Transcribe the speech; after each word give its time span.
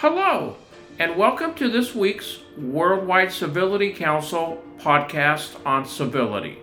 Hello, 0.00 0.54
and 1.00 1.16
welcome 1.16 1.54
to 1.54 1.68
this 1.68 1.92
week's 1.92 2.38
Worldwide 2.56 3.32
Civility 3.32 3.92
Council 3.92 4.62
podcast 4.78 5.56
on 5.66 5.84
civility. 5.84 6.58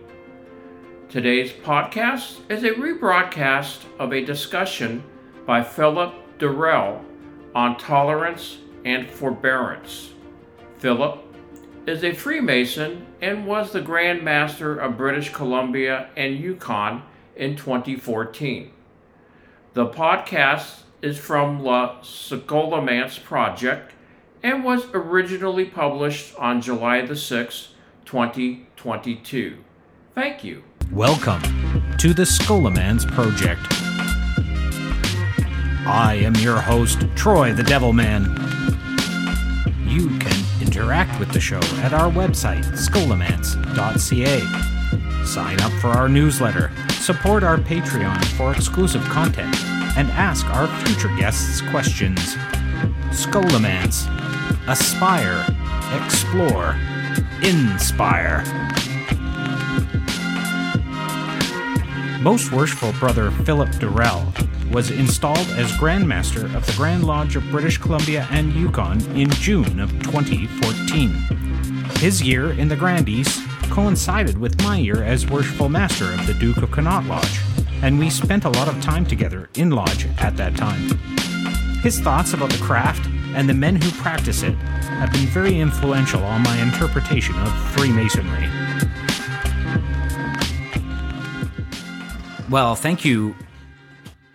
Today's 1.09 1.51
podcast 1.51 2.49
is 2.49 2.63
a 2.63 2.69
rebroadcast 2.69 3.81
of 3.99 4.13
a 4.13 4.23
discussion 4.23 5.03
by 5.45 5.61
Philip 5.61 6.13
Durrell 6.37 7.03
on 7.53 7.77
tolerance 7.77 8.59
and 8.85 9.05
forbearance. 9.05 10.11
Philip 10.77 11.21
is 11.85 12.05
a 12.05 12.13
Freemason 12.13 13.05
and 13.21 13.45
was 13.45 13.73
the 13.73 13.81
Grand 13.81 14.23
Master 14.23 14.77
of 14.77 14.95
British 14.95 15.33
Columbia 15.33 16.07
and 16.15 16.39
Yukon 16.39 17.03
in 17.35 17.57
2014. 17.57 18.71
The 19.73 19.87
podcast 19.87 20.83
is 21.01 21.17
from 21.17 21.63
La 21.63 22.01
Scholomance 22.01 23.23
Project 23.23 23.93
and 24.41 24.63
was 24.63 24.85
originally 24.93 25.65
published 25.65 26.35
on 26.37 26.61
July 26.61 27.01
the 27.01 27.13
6th, 27.13 27.69
2022. 28.05 29.57
Thank 30.13 30.43
you. 30.43 30.63
Welcome 30.91 31.41
to 31.97 32.13
the 32.13 32.23
Scholomance 32.23 33.05
Project. 33.11 33.61
I 35.87 36.15
am 36.23 36.35
your 36.35 36.59
host, 36.61 37.05
Troy 37.15 37.53
the 37.53 37.63
Devil 37.63 37.93
Man. 37.93 38.23
You 39.87 40.09
can 40.19 40.45
interact 40.61 41.19
with 41.19 41.31
the 41.31 41.39
show 41.39 41.59
at 41.81 41.93
our 41.93 42.11
website, 42.11 42.65
scholomance.ca. 42.73 44.41
Sign 45.25 45.61
up 45.61 45.71
for 45.73 45.87
our 45.89 46.07
newsletter, 46.07 46.71
support 46.91 47.43
our 47.43 47.57
Patreon 47.57 48.23
for 48.37 48.51
exclusive 48.51 49.03
content, 49.05 49.55
and 49.95 50.09
ask 50.11 50.45
our 50.47 50.67
future 50.85 51.09
guests 51.17 51.61
questions. 51.61 52.35
Scholomance. 53.11 54.07
Aspire. 54.67 55.45
Explore. 56.03 56.75
Inspire. 57.43 58.43
Most 62.21 62.51
Worshipful 62.51 62.93
Brother 62.93 63.29
Philip 63.31 63.69
Durrell 63.79 64.33
was 64.71 64.89
installed 64.89 65.47
as 65.51 65.75
Grand 65.77 66.07
Master 66.07 66.47
of 66.47 66.65
the 66.65 66.73
Grand 66.75 67.03
Lodge 67.03 67.35
of 67.35 67.43
British 67.51 67.77
Columbia 67.77 68.27
and 68.31 68.51
Yukon 68.53 68.99
in 69.15 69.29
June 69.29 69.79
of 69.79 69.91
2014. 70.01 71.09
His 71.99 72.21
year 72.21 72.51
in 72.53 72.67
the 72.67 72.75
Grand 72.75 73.07
East 73.07 73.47
coincided 73.69 74.37
with 74.37 74.61
my 74.63 74.77
year 74.77 75.03
as 75.03 75.29
Worshipful 75.29 75.69
Master 75.69 76.11
of 76.13 76.25
the 76.27 76.33
Duke 76.33 76.57
of 76.57 76.71
Connaught 76.71 77.05
Lodge, 77.05 77.39
and 77.81 77.99
we 77.99 78.09
spent 78.09 78.45
a 78.45 78.49
lot 78.49 78.67
of 78.67 78.81
time 78.81 79.05
together 79.05 79.49
in 79.55 79.71
Lodge 79.71 80.07
at 80.19 80.35
that 80.37 80.55
time. 80.55 80.97
His 81.81 81.99
thoughts 81.99 82.33
about 82.33 82.49
the 82.49 82.57
craft 82.57 83.07
and 83.35 83.47
the 83.47 83.53
men 83.53 83.75
who 83.75 83.91
practice 84.01 84.43
it 84.43 84.53
have 84.53 85.11
been 85.11 85.27
very 85.27 85.59
influential 85.59 86.23
on 86.23 86.41
my 86.41 86.57
interpretation 86.61 87.35
of 87.35 87.53
Freemasonry. 87.71 88.49
Well, 92.49 92.75
thank 92.75 93.03
you, 93.03 93.35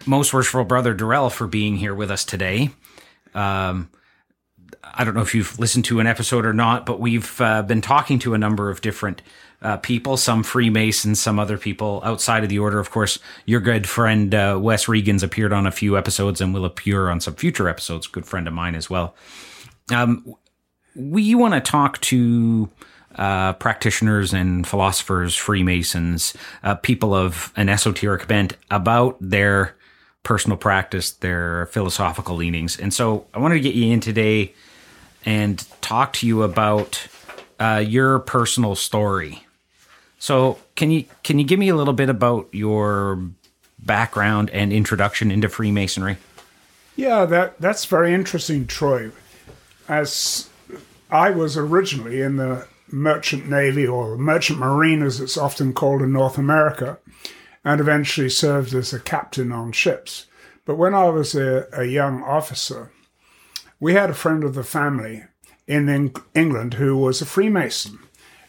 most 0.07 0.35
worshipful 0.35 0.65
brother 0.65 0.95
Durrell, 0.95 1.31
for 1.31 1.47
being 1.47 1.77
here 1.77 1.95
with 1.95 2.11
us 2.11 2.25
today. 2.25 2.71
Um, 3.35 3.91
I 4.83 5.05
don't 5.05 5.15
know 5.15 5.23
if 5.23 5.35
you've 5.35 5.59
listened 5.59 5.85
to 5.87 6.01
an 6.01 6.07
episode 6.07 6.45
or 6.45 6.53
not, 6.53 6.85
but 6.85 7.01
we've 7.01 7.41
uh, 7.41 7.63
been 7.63 7.81
talking 7.81 8.19
to 8.21 8.35
a 8.35 8.39
number 8.39 8.71
of 8.71 8.81
different 8.81 9.23
uh, 9.63 9.77
people, 9.79 10.17
some 10.17 10.43
Freemasons, 10.43 11.21
some 11.21 11.39
other 11.39 11.59
people 11.59 12.01
outside 12.05 12.43
of 12.43 12.49
the 12.49 12.59
order. 12.59 12.79
Of 12.79 12.91
course, 12.91 13.19
your 13.45 13.61
good 13.61 13.89
friend 13.89 14.35
uh, 14.35 14.59
Wes 14.61 14.89
Regan's 14.89 15.23
appeared 15.23 15.53
on 15.53 15.67
a 15.67 15.73
few 15.73 15.99
episodes 15.99 16.41
and 16.41 16.55
will 16.55 16.65
appear 16.65 17.09
on 17.11 17.21
some 17.21 17.35
future 17.35 17.69
episodes. 17.69 18.07
Good 18.07 18.27
friend 18.27 18.49
of 18.49 18.55
mine 18.55 18.75
as 18.75 18.89
well. 18.89 19.15
Um, 19.93 20.35
we 20.95 21.35
want 21.35 21.55
to 21.55 21.61
talk 21.61 22.01
to 22.03 22.71
uh, 23.17 23.53
practitioners 23.55 24.33
and 24.33 24.67
philosophers, 24.67 25.37
Freemasons, 25.37 26.35
uh, 26.63 26.75
people 26.77 27.15
of 27.15 27.53
an 27.57 27.69
esoteric 27.69 28.27
bent 28.27 28.57
about 28.71 29.17
their 29.21 29.77
personal 30.23 30.57
practice, 30.57 31.13
their 31.13 31.67
philosophical 31.67 32.37
leanings. 32.37 32.79
And 32.79 32.95
so 32.95 33.27
I 33.35 33.39
wanted 33.39 33.57
to 33.57 33.61
get 33.61 33.75
you 33.75 33.93
in 33.93 34.01
today 34.01 34.55
and 35.25 35.65
talk 35.81 36.13
to 36.15 36.27
you 36.27 36.43
about 36.43 37.07
uh, 37.59 37.83
your 37.87 38.21
personal 38.21 38.75
story. 38.75 39.45
So 40.21 40.59
can 40.77 40.91
you 40.91 41.07
can 41.25 41.39
you 41.39 41.45
give 41.45 41.59
me 41.59 41.71
a 41.71 41.75
little 41.75 41.95
bit 41.95 42.11
about 42.11 42.49
your 42.53 43.21
background 43.79 44.51
and 44.51 44.73
introduction 44.73 45.31
into 45.31 45.49
Freemasonry? 45.49 46.19
Yeah, 46.95 47.25
that 47.25 47.59
that's 47.59 47.87
very 47.87 48.13
interesting, 48.13 48.67
Troy. 48.67 49.11
As 49.89 50.49
I 51.11 51.31
was 51.31 51.57
originally 51.57 52.21
in 52.21 52.37
the 52.37 52.69
merchant 52.89 53.49
navy 53.49 53.87
or 53.87 54.19
merchant 54.19 54.59
marine, 54.59 55.03
as 55.03 55.21
it's 55.21 55.39
often 55.39 55.73
called 55.73 56.03
in 56.03 56.13
North 56.13 56.37
America, 56.37 56.99
and 57.65 57.81
eventually 57.81 58.29
served 58.29 58.75
as 58.75 58.93
a 58.93 59.01
captain 59.01 59.51
on 59.51 59.73
ships. 59.73 60.27
But 60.67 60.77
when 60.77 60.95
I 60.95 61.09
was 61.09 61.35
a, 61.35 61.67
a 61.73 61.85
young 61.85 62.23
officer, 62.23 62.93
we 63.81 63.95
had 63.95 64.11
a 64.11 64.15
friend 64.15 64.45
of 64.45 64.55
the 64.55 64.65
family 64.65 65.25
in 65.67 66.13
England 66.35 66.75
who 66.75 66.99
was 66.99 67.23
a 67.23 67.27
Freemason, 67.27 68.01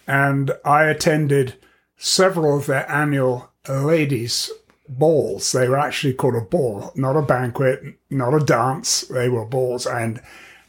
and 0.07 0.51
I 0.65 0.85
attended 0.85 1.55
several 1.97 2.57
of 2.57 2.65
their 2.65 2.89
annual 2.91 3.49
ladies' 3.67 4.51
balls. 4.87 5.51
They 5.51 5.67
were 5.67 5.79
actually 5.79 6.13
called 6.13 6.35
a 6.35 6.41
ball, 6.41 6.91
not 6.95 7.15
a 7.15 7.21
banquet, 7.21 7.83
not 8.09 8.33
a 8.33 8.43
dance. 8.43 9.01
They 9.01 9.29
were 9.29 9.45
balls, 9.45 9.85
and 9.85 10.21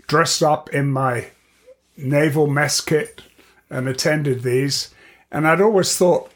dressed 0.07 0.43
up 0.43 0.71
in 0.71 0.93
my 0.93 1.29
naval 1.97 2.47
mess 2.47 2.81
kit 2.81 3.23
and 3.71 3.89
attended 3.89 4.43
these. 4.43 4.95
And 5.31 5.49
I'd 5.49 5.61
always 5.61 5.97
thought 5.97 6.31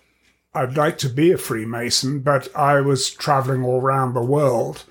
I'd 0.55 0.77
like 0.77 0.97
to 0.99 1.09
be 1.09 1.33
a 1.33 1.39
Freemason, 1.39 2.21
but 2.21 2.49
I 2.57 2.81
was 2.81 3.11
traveling 3.11 3.63
all 3.63 3.81
around 3.81 4.15
the 4.15 4.23
world. 4.23 4.85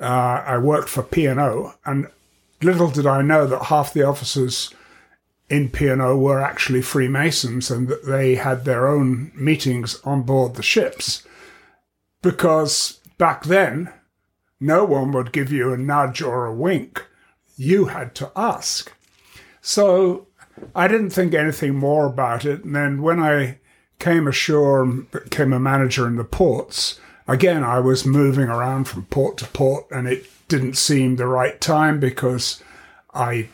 Uh, 0.00 0.42
I 0.46 0.58
worked 0.58 0.88
for 0.88 1.02
P&O, 1.02 1.74
and 1.84 2.08
little 2.62 2.88
did 2.88 3.06
I 3.06 3.22
know 3.22 3.46
that 3.48 3.64
half 3.64 3.92
the 3.92 4.06
officers 4.06 4.72
in 5.50 5.70
P&O 5.70 6.16
were 6.16 6.40
actually 6.40 6.82
Freemasons 6.82 7.70
and 7.70 7.88
that 7.88 8.04
they 8.04 8.34
had 8.34 8.64
their 8.64 8.86
own 8.86 9.32
meetings 9.34 10.00
on 10.04 10.22
board 10.22 10.54
the 10.54 10.62
ships. 10.62 11.22
Because 12.22 13.00
back 13.16 13.44
then, 13.44 13.92
no 14.60 14.84
one 14.84 15.12
would 15.12 15.32
give 15.32 15.52
you 15.52 15.72
a 15.72 15.78
nudge 15.78 16.20
or 16.20 16.46
a 16.46 16.54
wink. 16.54 17.06
You 17.56 17.86
had 17.86 18.14
to 18.16 18.30
ask. 18.36 18.92
So 19.60 20.26
I 20.74 20.88
didn't 20.88 21.10
think 21.10 21.34
anything 21.34 21.74
more 21.76 22.06
about 22.06 22.44
it. 22.44 22.64
And 22.64 22.74
then 22.74 23.02
when 23.02 23.20
I 23.20 23.58
came 23.98 24.28
ashore 24.28 24.82
and 24.82 25.10
became 25.10 25.52
a 25.52 25.60
manager 25.60 26.06
in 26.06 26.16
the 26.16 26.24
ports, 26.24 27.00
again, 27.26 27.64
I 27.64 27.78
was 27.80 28.04
moving 28.04 28.48
around 28.48 28.84
from 28.84 29.06
port 29.06 29.38
to 29.38 29.46
port 29.46 29.86
and 29.90 30.06
it 30.06 30.26
didn't 30.48 30.76
seem 30.76 31.16
the 31.16 31.26
right 31.26 31.60
time 31.60 32.00
because 32.00 32.62
I 33.14 33.48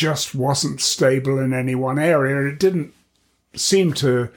just 0.00 0.34
wasn't 0.34 0.80
stable 0.80 1.38
in 1.38 1.52
any 1.52 1.74
one 1.74 1.98
area. 1.98 2.50
It 2.50 2.58
didn't 2.58 2.94
seem 3.54 3.92
to 3.92 4.30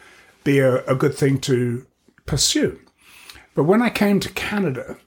be 0.44 0.60
a, 0.60 0.84
a 0.84 0.94
good 0.94 1.16
thing 1.16 1.40
to 1.40 1.88
pursue. 2.26 2.82
But 3.56 3.64
when 3.64 3.82
I 3.82 3.90
came 3.90 4.20
to 4.20 4.34
Canada, 4.34 4.98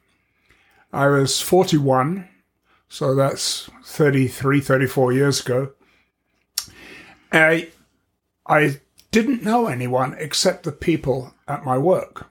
I 0.95 1.09
was 1.09 1.43
41, 1.43 2.27
so 2.89 3.15
that's 3.15 3.69
33, 3.85 4.63
34 4.63 5.13
years 5.13 5.41
ago. 5.45 5.73
I, 7.31 7.69
I 8.47 8.81
didn't 9.11 9.43
know 9.43 9.67
anyone 9.67 10.17
except 10.19 10.63
the 10.63 10.73
people 10.73 11.35
at 11.47 11.67
my 11.67 11.77
work. 11.77 12.31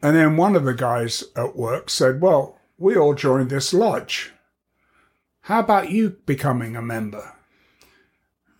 And 0.00 0.14
then 0.14 0.36
one 0.36 0.54
of 0.54 0.62
the 0.62 0.74
guys 0.74 1.24
at 1.34 1.56
work 1.56 1.90
said, 1.90 2.20
Well, 2.20 2.60
we 2.78 2.96
all 2.96 3.14
joined 3.14 3.50
this 3.50 3.74
lodge. 3.74 4.32
How 5.46 5.60
about 5.60 5.90
you 5.90 6.16
becoming 6.26 6.76
a 6.76 6.82
member? 6.82 7.32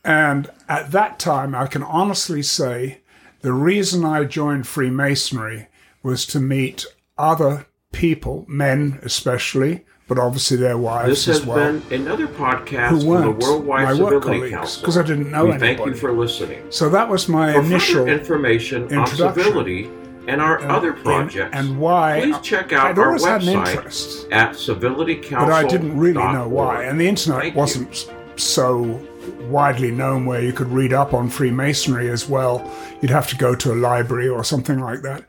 And 0.04 0.50
at 0.68 0.90
that 0.90 1.18
time, 1.18 1.54
I 1.54 1.66
can 1.66 1.82
honestly 1.82 2.42
say 2.42 3.02
the 3.40 3.52
reason 3.52 4.04
I 4.04 4.24
joined 4.24 4.66
Freemasonry 4.66 5.68
was 6.02 6.26
to 6.26 6.40
meet 6.40 6.84
other 7.16 7.66
people, 7.92 8.44
men 8.48 8.98
especially, 9.02 9.84
but 10.08 10.18
obviously 10.18 10.56
their 10.56 10.76
wives 10.76 11.08
This 11.08 11.24
has 11.26 11.40
as 11.40 11.46
well, 11.46 11.56
been 11.80 12.00
another 12.02 12.26
podcast 12.26 12.88
who 12.90 13.00
from 13.00 13.22
the 13.22 13.30
Worldwide 13.46 13.84
my 13.84 13.94
work 13.94 14.22
Civility 14.24 14.26
colleagues 14.38 14.50
Council. 14.54 14.80
because 14.82 14.98
I 14.98 15.02
didn't 15.02 15.30
know 15.30 15.44
we 15.44 15.50
anybody. 15.52 15.76
thank 15.76 15.86
you 15.88 15.94
for 15.94 16.12
listening. 16.12 16.64
so 16.70 16.88
that 16.90 17.08
was 17.08 17.28
my 17.28 17.52
For 17.52 17.60
initial 17.60 18.08
information 18.08 18.84
on 18.86 18.92
introduction. 19.04 19.44
civility 19.44 19.90
and 20.26 20.40
our 20.40 20.60
uh, 20.60 20.76
other 20.76 20.92
projects, 20.92 21.54
and 21.56 21.78
why 21.78 22.20
please 22.20 22.40
check 22.40 22.72
out 22.72 22.86
I'd 22.86 22.98
our 22.98 23.06
always 23.08 23.24
had 23.24 23.42
an 23.42 23.48
website 23.48 23.76
interest, 23.76 24.28
at 24.30 24.52
civilitycouncil. 24.52 25.30
but 25.30 25.52
I 25.52 25.66
didn't 25.66 25.98
really 25.98 26.14
know 26.14 26.48
why. 26.48 26.84
And 26.84 27.00
the 27.00 27.08
internet 27.08 27.40
Thank 27.40 27.56
wasn't 27.56 28.10
so 28.36 29.00
widely 29.42 29.90
known 29.90 30.26
where 30.26 30.42
you 30.42 30.52
could 30.52 30.68
read 30.68 30.92
up 30.92 31.14
on 31.14 31.28
Freemasonry 31.28 32.10
as 32.10 32.28
well. 32.28 32.70
You'd 33.00 33.10
have 33.10 33.28
to 33.28 33.36
go 33.36 33.54
to 33.54 33.72
a 33.72 33.74
library 33.74 34.28
or 34.28 34.42
something 34.44 34.78
like 34.78 35.02
that. 35.02 35.26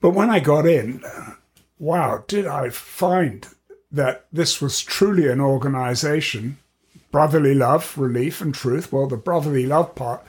But 0.00 0.10
when 0.10 0.30
I 0.30 0.40
got 0.40 0.66
in, 0.66 1.02
wow, 1.78 2.24
did 2.26 2.46
I 2.46 2.70
find 2.70 3.46
that 3.90 4.26
this 4.32 4.60
was 4.60 4.82
truly 4.82 5.28
an 5.28 5.40
organization, 5.40 6.58
brotherly 7.10 7.54
love, 7.54 7.96
relief, 7.96 8.40
and 8.40 8.54
truth. 8.54 8.92
Well, 8.92 9.06
the 9.06 9.16
brotherly 9.16 9.66
love 9.66 9.94
part 9.94 10.24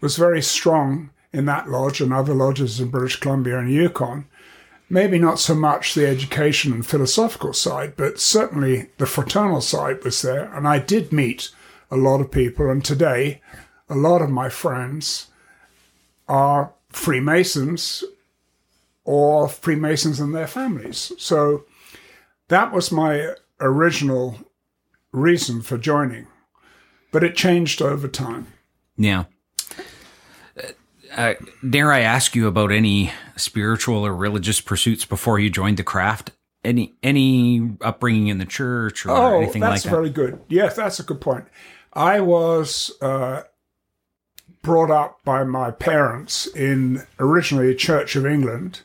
was 0.00 0.16
very 0.16 0.42
strong 0.42 1.10
in 1.32 1.46
that 1.46 1.68
lodge 1.68 2.00
and 2.00 2.12
other 2.12 2.34
lodges 2.34 2.80
in 2.80 2.88
British 2.88 3.16
Columbia 3.16 3.58
and 3.58 3.70
Yukon. 3.70 4.26
Maybe 4.90 5.18
not 5.18 5.38
so 5.38 5.54
much 5.54 5.94
the 5.94 6.06
education 6.06 6.72
and 6.72 6.84
philosophical 6.84 7.54
side, 7.54 7.94
but 7.96 8.20
certainly 8.20 8.90
the 8.98 9.06
fraternal 9.06 9.62
side 9.62 10.04
was 10.04 10.20
there. 10.20 10.52
And 10.54 10.68
I 10.68 10.78
did 10.78 11.12
meet 11.12 11.50
a 11.90 11.96
lot 11.96 12.20
of 12.20 12.30
people. 12.30 12.70
And 12.70 12.84
today, 12.84 13.40
a 13.88 13.94
lot 13.94 14.20
of 14.20 14.28
my 14.30 14.50
friends 14.50 15.28
are 16.28 16.72
Freemasons 16.90 18.04
or 19.04 19.48
Freemasons 19.48 20.20
and 20.20 20.34
their 20.34 20.46
families. 20.46 21.12
So 21.18 21.64
that 22.48 22.72
was 22.72 22.92
my 22.92 23.34
original 23.60 24.38
reason 25.12 25.62
for 25.62 25.78
joining, 25.78 26.26
but 27.10 27.24
it 27.24 27.34
changed 27.34 27.80
over 27.80 28.08
time. 28.08 28.48
Yeah. 28.96 29.24
Uh, 31.16 31.34
dare 31.68 31.92
I 31.92 32.00
ask 32.00 32.34
you 32.34 32.46
about 32.46 32.72
any 32.72 33.12
spiritual 33.36 34.06
or 34.06 34.14
religious 34.14 34.60
pursuits 34.60 35.04
before 35.04 35.38
you 35.38 35.50
joined 35.50 35.76
the 35.76 35.84
craft? 35.84 36.32
Any 36.64 36.94
any 37.02 37.76
upbringing 37.80 38.28
in 38.28 38.38
the 38.38 38.44
church 38.44 39.04
or 39.04 39.10
oh, 39.10 39.40
anything 39.40 39.62
like 39.62 39.70
that? 39.70 39.82
That's 39.82 39.84
very 39.84 40.10
good. 40.10 40.40
Yes, 40.48 40.76
that's 40.76 41.00
a 41.00 41.02
good 41.02 41.20
point. 41.20 41.46
I 41.92 42.20
was 42.20 42.92
uh, 43.02 43.42
brought 44.62 44.90
up 44.90 45.18
by 45.24 45.44
my 45.44 45.70
parents 45.70 46.46
in 46.46 47.02
originally 47.18 47.74
Church 47.74 48.16
of 48.16 48.24
England. 48.24 48.82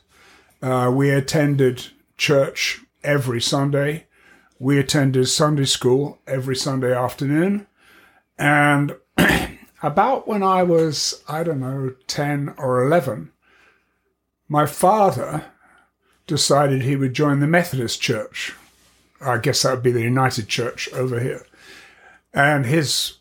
Uh, 0.60 0.92
we 0.92 1.10
attended 1.10 1.86
church 2.16 2.80
every 3.04 3.40
Sunday. 3.40 4.06
We 4.58 4.78
attended 4.78 5.28
Sunday 5.28 5.64
school 5.64 6.18
every 6.26 6.56
Sunday 6.56 6.92
afternoon. 6.92 7.68
And 8.36 8.96
about 9.82 10.26
when 10.26 10.42
I 10.42 10.62
was, 10.62 11.22
I 11.28 11.42
don't 11.42 11.60
know, 11.60 11.94
10 12.06 12.54
or 12.58 12.84
11, 12.84 13.30
my 14.48 14.66
father 14.66 15.44
decided 16.26 16.82
he 16.82 16.96
would 16.96 17.14
join 17.14 17.40
the 17.40 17.46
Methodist 17.46 18.00
Church. 18.00 18.54
I 19.20 19.38
guess 19.38 19.62
that 19.62 19.74
would 19.74 19.82
be 19.82 19.92
the 19.92 20.02
United 20.02 20.48
Church 20.48 20.92
over 20.92 21.20
here. 21.20 21.44
And 22.32 22.66
his 22.66 23.14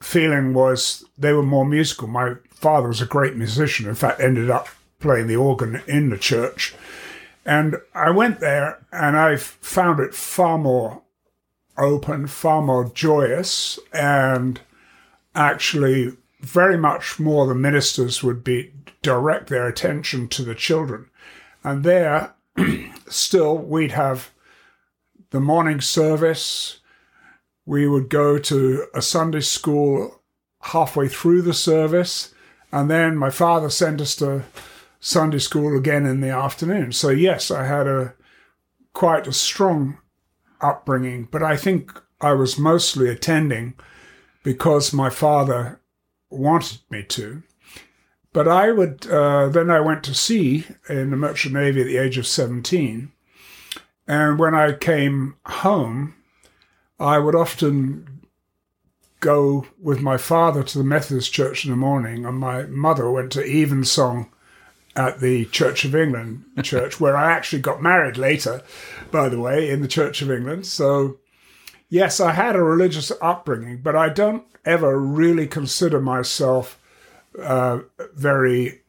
feeling 0.00 0.54
was 0.54 1.04
they 1.18 1.32
were 1.32 1.42
more 1.42 1.66
musical. 1.66 2.08
My 2.08 2.34
father 2.50 2.88
was 2.88 3.02
a 3.02 3.06
great 3.06 3.36
musician, 3.36 3.88
in 3.88 3.94
fact, 3.94 4.20
ended 4.20 4.50
up 4.50 4.68
playing 4.98 5.26
the 5.26 5.36
organ 5.36 5.82
in 5.86 6.10
the 6.10 6.18
church. 6.18 6.74
And 7.44 7.76
I 7.94 8.10
went 8.10 8.40
there 8.40 8.84
and 8.92 9.16
I 9.16 9.36
found 9.36 10.00
it 10.00 10.14
far 10.14 10.58
more 10.58 11.02
open, 11.78 12.26
far 12.26 12.60
more 12.62 12.84
joyous, 12.84 13.78
and 13.92 14.60
actually 15.34 16.16
very 16.40 16.76
much 16.76 17.18
more 17.18 17.46
the 17.46 17.54
ministers 17.54 18.22
would 18.22 18.42
be 18.42 18.72
direct 19.02 19.48
their 19.48 19.66
attention 19.66 20.28
to 20.28 20.42
the 20.42 20.54
children. 20.54 21.08
And 21.62 21.84
there, 21.84 22.34
still, 23.08 23.58
we'd 23.58 23.92
have 23.92 24.30
the 25.30 25.40
morning 25.40 25.80
service. 25.80 26.80
We 27.66 27.86
would 27.86 28.08
go 28.08 28.38
to 28.38 28.86
a 28.94 29.02
Sunday 29.02 29.40
school 29.40 30.20
halfway 30.60 31.08
through 31.08 31.42
the 31.42 31.54
service. 31.54 32.34
And 32.72 32.90
then 32.90 33.16
my 33.16 33.30
father 33.30 33.70
sent 33.70 34.00
us 34.00 34.16
to 34.16 34.44
Sunday 35.00 35.38
school 35.38 35.76
again 35.76 36.06
in 36.06 36.20
the 36.20 36.30
afternoon. 36.30 36.92
So, 36.92 37.08
yes, 37.08 37.50
I 37.50 37.66
had 37.66 37.86
a 37.86 38.14
quite 38.92 39.26
a 39.26 39.32
strong 39.32 39.98
upbringing, 40.60 41.28
but 41.30 41.42
I 41.42 41.56
think 41.56 41.92
I 42.20 42.32
was 42.32 42.58
mostly 42.58 43.08
attending 43.08 43.74
because 44.42 44.92
my 44.92 45.10
father 45.10 45.80
wanted 46.30 46.80
me 46.90 47.02
to. 47.02 47.42
But 48.32 48.46
I 48.46 48.70
would, 48.70 49.06
uh, 49.08 49.48
then 49.48 49.70
I 49.70 49.80
went 49.80 50.04
to 50.04 50.14
sea 50.14 50.64
in 50.88 51.10
the 51.10 51.16
Merchant 51.16 51.54
Navy 51.54 51.80
at 51.80 51.86
the 51.86 51.96
age 51.96 52.16
of 52.16 52.26
17. 52.26 53.10
And 54.06 54.38
when 54.38 54.54
I 54.54 54.72
came 54.72 55.36
home, 55.46 56.14
I 56.98 57.18
would 57.18 57.34
often 57.34 58.20
go 59.20 59.66
with 59.80 60.00
my 60.00 60.16
father 60.16 60.62
to 60.62 60.78
the 60.78 60.84
Methodist 60.84 61.32
Church 61.32 61.64
in 61.64 61.70
the 61.70 61.76
morning, 61.76 62.24
and 62.24 62.38
my 62.38 62.62
mother 62.64 63.10
went 63.10 63.32
to 63.32 63.44
evensong 63.44 64.30
at 64.96 65.20
the 65.20 65.44
Church 65.46 65.84
of 65.84 65.94
England 65.94 66.44
church, 66.62 67.00
where 67.00 67.16
I 67.16 67.32
actually 67.32 67.62
got 67.62 67.82
married 67.82 68.16
later, 68.16 68.62
by 69.10 69.28
the 69.28 69.40
way, 69.40 69.70
in 69.70 69.82
the 69.82 69.88
Church 69.88 70.22
of 70.22 70.30
England. 70.30 70.66
So 70.66 71.18
yes, 71.90 72.20
I 72.20 72.32
had 72.32 72.56
a 72.56 72.62
religious 72.62 73.12
upbringing, 73.20 73.78
but 73.82 73.94
I 73.94 74.08
don't 74.08 74.44
ever 74.64 74.98
really 74.98 75.46
consider 75.46 76.00
myself 76.00 76.80
uh, 77.38 77.80
very 78.14 78.80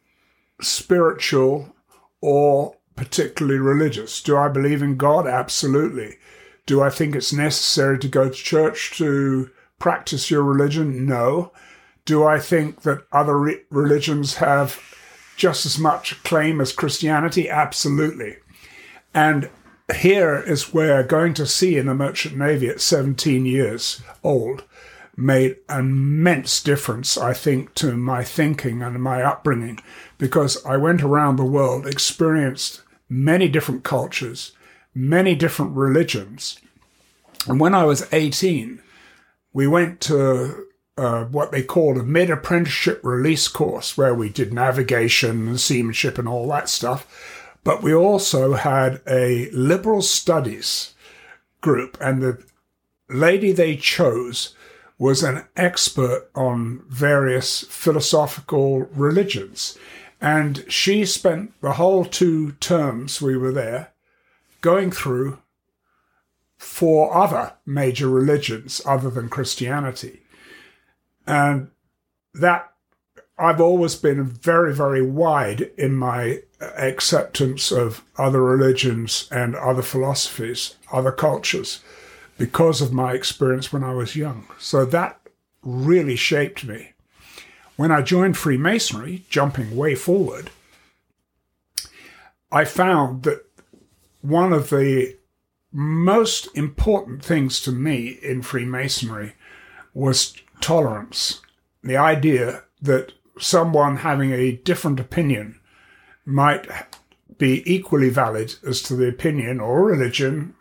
spiritual 0.60 1.74
or 2.20 2.76
particularly 2.96 3.58
religious. 3.58 4.22
Do 4.22 4.36
I 4.36 4.48
believe 4.48 4.82
in 4.82 4.96
God? 4.96 5.26
Absolutely. 5.26 6.16
Do 6.66 6.80
I 6.80 6.90
think 6.90 7.14
it's 7.14 7.32
necessary 7.32 7.98
to 7.98 8.08
go 8.08 8.28
to 8.28 8.34
church 8.34 8.96
to 8.98 9.50
practice 9.78 10.30
your 10.30 10.44
religion? 10.44 11.06
No. 11.06 11.52
Do 12.04 12.24
I 12.24 12.38
think 12.38 12.82
that 12.82 13.06
other 13.12 13.38
re- 13.38 13.62
religions 13.70 14.36
have 14.36 14.80
just 15.36 15.66
as 15.66 15.78
much 15.78 16.22
claim 16.22 16.60
as 16.60 16.72
Christianity? 16.72 17.48
Absolutely. 17.48 18.36
And 19.14 19.50
here 19.96 20.38
is 20.38 20.72
where 20.72 21.02
going 21.02 21.34
to 21.34 21.46
sea 21.46 21.76
in 21.76 21.86
the 21.86 21.94
Merchant 21.94 22.36
Navy 22.36 22.68
at 22.68 22.80
17 22.80 23.46
years 23.46 24.02
old 24.22 24.64
made 25.16 25.56
an 25.68 25.80
immense 25.80 26.62
difference, 26.62 27.18
I 27.18 27.34
think, 27.34 27.74
to 27.74 27.96
my 27.96 28.24
thinking 28.24 28.82
and 28.82 29.02
my 29.02 29.22
upbringing, 29.22 29.78
because 30.18 30.64
I 30.64 30.76
went 30.76 31.02
around 31.02 31.36
the 31.36 31.44
world, 31.44 31.86
experienced 31.86 32.82
many 33.08 33.48
different 33.48 33.84
cultures, 33.84 34.52
many 34.94 35.34
different 35.34 35.76
religions. 35.76 36.58
And 37.46 37.60
when 37.60 37.74
I 37.74 37.84
was 37.84 38.08
18, 38.12 38.80
we 39.52 39.66
went 39.66 40.00
to 40.02 40.66
uh, 40.96 41.24
what 41.24 41.52
they 41.52 41.62
called 41.62 41.98
a 41.98 42.02
mid 42.02 42.30
apprenticeship 42.30 43.00
release 43.02 43.48
course, 43.48 43.98
where 43.98 44.14
we 44.14 44.28
did 44.28 44.54
navigation 44.54 45.48
and 45.48 45.60
seamanship 45.60 46.18
and 46.18 46.28
all 46.28 46.48
that 46.48 46.68
stuff 46.68 47.41
but 47.64 47.82
we 47.82 47.94
also 47.94 48.54
had 48.54 49.00
a 49.08 49.50
liberal 49.50 50.02
studies 50.02 50.94
group, 51.60 51.96
and 52.00 52.22
the 52.22 52.42
lady 53.08 53.52
they 53.52 53.76
chose 53.76 54.54
was 54.98 55.22
an 55.22 55.44
expert 55.56 56.28
on 56.34 56.82
various 56.88 57.62
philosophical 57.62 58.80
religions. 58.94 59.76
And 60.20 60.64
she 60.68 61.04
spent 61.04 61.60
the 61.60 61.72
whole 61.72 62.04
two 62.04 62.52
terms 62.52 63.20
we 63.20 63.36
were 63.36 63.52
there 63.52 63.92
going 64.60 64.92
through 64.92 65.38
four 66.56 67.12
other 67.12 67.54
major 67.66 68.08
religions 68.08 68.80
other 68.86 69.10
than 69.10 69.28
Christianity. 69.28 70.22
And 71.26 71.70
that 72.34 72.71
I've 73.42 73.60
always 73.60 73.96
been 73.96 74.24
very, 74.24 74.72
very 74.72 75.02
wide 75.02 75.72
in 75.76 75.96
my 75.96 76.42
uh, 76.60 76.66
acceptance 76.76 77.72
of 77.72 78.04
other 78.16 78.40
religions 78.40 79.28
and 79.32 79.56
other 79.56 79.82
philosophies, 79.82 80.76
other 80.92 81.10
cultures, 81.10 81.80
because 82.38 82.80
of 82.80 82.92
my 82.92 83.14
experience 83.14 83.72
when 83.72 83.82
I 83.82 83.94
was 83.94 84.14
young. 84.14 84.46
So 84.60 84.84
that 84.84 85.18
really 85.60 86.14
shaped 86.14 86.64
me. 86.64 86.92
When 87.74 87.90
I 87.90 88.02
joined 88.02 88.38
Freemasonry, 88.38 89.24
jumping 89.28 89.76
way 89.76 89.96
forward, 89.96 90.50
I 92.52 92.64
found 92.64 93.24
that 93.24 93.44
one 94.20 94.52
of 94.52 94.70
the 94.70 95.16
most 95.72 96.46
important 96.54 97.24
things 97.24 97.60
to 97.62 97.72
me 97.72 98.20
in 98.22 98.42
Freemasonry 98.42 99.34
was 99.94 100.36
tolerance. 100.60 101.40
The 101.82 101.96
idea 101.96 102.62
that 102.80 103.12
someone 103.38 103.98
having 103.98 104.32
a 104.32 104.52
different 104.52 105.00
opinion 105.00 105.60
might 106.24 106.66
be 107.38 107.62
equally 107.72 108.10
valid 108.10 108.54
as 108.66 108.82
to 108.82 108.94
the 108.94 109.08
opinion 109.08 109.60
or 109.60 109.84
religion 109.84 110.54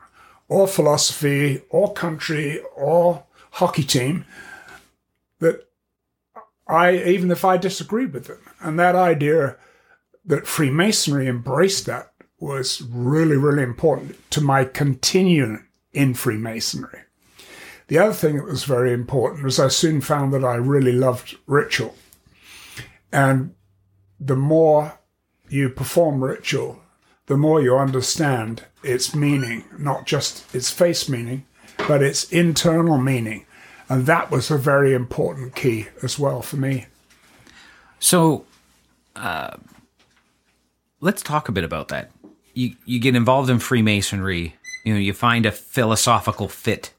or 0.47 0.67
philosophy 0.67 1.61
or 1.69 1.93
country 1.93 2.59
or 2.75 3.23
hockey 3.51 3.83
team 3.83 4.25
that 5.39 5.67
I, 6.67 6.95
even 6.97 7.31
if 7.31 7.43
I 7.43 7.57
disagreed 7.57 8.13
with 8.13 8.25
them. 8.25 8.39
And 8.59 8.79
that 8.79 8.95
idea 8.95 9.57
that 10.25 10.47
Freemasonry 10.47 11.27
embraced 11.27 11.85
that 11.87 12.13
was 12.39 12.81
really, 12.81 13.37
really 13.37 13.63
important 13.63 14.17
to 14.31 14.41
my 14.41 14.65
continuing 14.65 15.67
in 15.93 16.13
Freemasonry. 16.13 17.01
The 17.87 17.97
other 17.97 18.13
thing 18.13 18.37
that 18.37 18.45
was 18.45 18.63
very 18.63 18.93
important 18.93 19.43
was 19.43 19.59
I 19.59 19.67
soon 19.67 20.01
found 20.01 20.33
that 20.33 20.45
I 20.45 20.55
really 20.55 20.93
loved 20.93 21.37
ritual. 21.45 21.95
And 23.11 23.53
the 24.19 24.35
more 24.35 24.99
you 25.49 25.69
perform 25.69 26.23
ritual, 26.23 26.81
the 27.25 27.37
more 27.37 27.61
you 27.61 27.77
understand 27.77 28.63
its 28.83 29.13
meaning, 29.15 29.63
not 29.77 30.05
just 30.05 30.53
its 30.55 30.71
face 30.71 31.07
meaning, 31.07 31.45
but 31.87 32.01
its 32.01 32.31
internal 32.31 32.97
meaning. 32.97 33.45
And 33.89 34.05
that 34.05 34.31
was 34.31 34.49
a 34.49 34.57
very 34.57 34.93
important 34.93 35.55
key 35.55 35.87
as 36.01 36.17
well 36.17 36.41
for 36.41 36.55
me. 36.57 36.85
So, 37.99 38.45
uh, 39.15 39.57
let's 41.01 41.21
talk 41.21 41.49
a 41.49 41.51
bit 41.51 41.63
about 41.63 41.89
that. 41.89 42.11
You 42.53 42.75
you 42.85 42.99
get 42.99 43.15
involved 43.15 43.49
in 43.49 43.59
Freemasonry. 43.59 44.55
You 44.85 44.93
know, 44.93 44.99
you 44.99 45.13
find 45.13 45.45
a 45.45 45.51
philosophical 45.51 46.47
fit, 46.47 46.93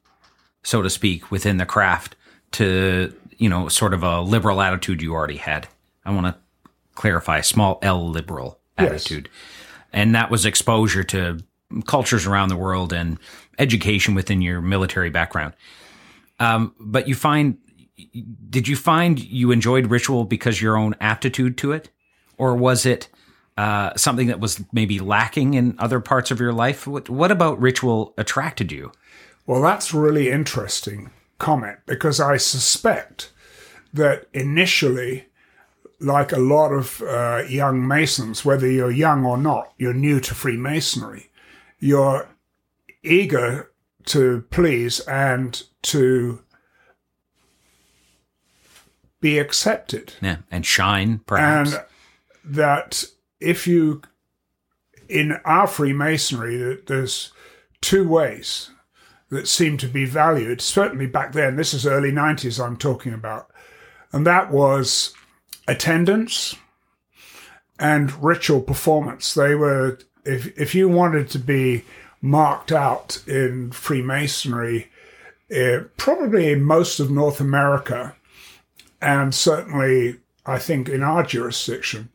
so 0.63 0.83
to 0.83 0.91
speak, 0.91 1.31
within 1.31 1.57
the 1.57 1.67
craft 1.67 2.15
to 2.53 3.13
you 3.39 3.49
know 3.49 3.69
sort 3.69 3.95
of 3.95 4.03
a 4.03 4.21
liberal 4.21 4.61
attitude 4.61 5.03
you 5.03 5.15
already 5.15 5.39
had. 5.39 5.69
I 6.05 6.11
want 6.11 6.27
to 6.27 6.37
clarify 6.95 7.41
small 7.41 7.79
L 7.83 8.09
liberal 8.09 8.59
Yes. 8.79 8.91
attitude, 8.91 9.29
and 9.93 10.15
that 10.15 10.31
was 10.31 10.47
exposure 10.47 11.05
to 11.05 11.39
cultures 11.87 12.27
around 12.27 12.49
the 12.49 12.57
world 12.57 12.93
and 12.93 13.19
education 13.59 14.15
within 14.15 14.41
your 14.41 14.61
military 14.61 15.11
background. 15.11 15.55
Um, 16.41 16.75
but 16.81 17.07
you 17.07 17.15
find, 17.15 17.59
did 18.51 18.67
you 18.67 18.77
find 18.77 19.19
you 19.19 19.53
enjoyed 19.53 19.87
ritual 19.91 20.25
because 20.25 20.61
your 20.61 20.77
own 20.77 20.95
aptitude 21.01 21.57
to 21.59 21.73
it, 21.73 21.91
or 22.37 22.55
was 22.57 22.85
it 22.87 23.09
uh, 23.57 23.95
something 23.97 24.27
that 24.29 24.41
was 24.41 24.65
maybe 24.73 24.99
lacking 24.99 25.55
in 25.55 25.77
other 25.79 26.01
parts 26.01 26.31
of 26.31 26.41
your 26.41 26.53
life? 26.53 26.87
What, 26.87 27.09
what 27.11 27.31
about 27.31 27.61
ritual 27.61 28.15
attracted 28.19 28.73
you? 28.73 28.93
Well, 29.47 29.63
that's 29.63 29.93
really 29.95 30.31
interesting 30.31 31.11
comment 31.39 31.79
because 31.87 32.21
I 32.21 32.39
suspect 32.39 33.33
that 33.93 34.27
initially, 34.33 35.27
like 36.03 36.33
a 36.33 36.39
lot 36.39 36.73
of 36.73 37.01
uh, 37.03 37.43
young 37.49 37.87
Masons, 37.87 38.45
whether 38.45 38.69
you're 38.69 38.91
young 38.91 39.25
or 39.25 39.39
not, 39.39 39.73
you're 39.79 39.95
new 39.95 40.21
to 40.21 40.35
Freemasonry, 40.35 41.31
you're 41.79 42.29
eager 43.03 43.71
to 44.07 44.45
please 44.51 45.01
and 45.01 45.63
to 45.83 46.41
be 49.21 49.39
accepted. 49.39 50.15
Yeah, 50.21 50.39
and 50.51 50.67
shine, 50.67 51.21
perhaps. 51.27 51.75
And 51.75 51.85
that 52.45 53.05
if 53.41 53.67
you, 53.67 54.03
in 55.09 55.39
our 55.45 55.67
Freemasonry, 55.67 56.57
that 56.57 56.87
there's 56.87 57.33
two 57.81 58.07
ways 58.07 58.71
that 59.31 59.49
seem 59.49 59.79
to 59.79 59.87
be 59.87 60.05
valued, 60.05 60.61
certainly 60.61 61.07
back 61.07 61.33
then, 61.33 61.57
this 61.57 61.73
is 61.73 61.87
early 61.87 62.11
90s 62.11 62.63
I'm 62.63 62.77
talking 62.77 63.15
about, 63.15 63.51
and 64.13 64.27
that 64.27 64.51
was 64.51 65.15
attendance 65.67 66.57
and 67.79 68.23
ritual 68.23 68.61
performance. 68.61 69.35
They 69.35 69.55
were, 69.55 69.99
if, 70.25 70.57
if 70.59 70.75
you 70.75 70.89
wanted 70.89 71.29
to 71.31 71.39
be 71.39 71.85
marked 72.21 72.73
out 72.73 73.23
in 73.27 73.73
Freemasonry, 73.73 74.91
eh, 75.51 75.81
probably 75.97 76.55
most 76.55 77.01
of 77.01 77.11
North 77.11 77.41
America, 77.41 78.15
and 79.01 79.35
certainly 79.35 80.21
I 80.47 80.59
think 80.59 80.89
in 80.89 81.03
our 81.03 81.23
jurisdiction, 81.23 82.11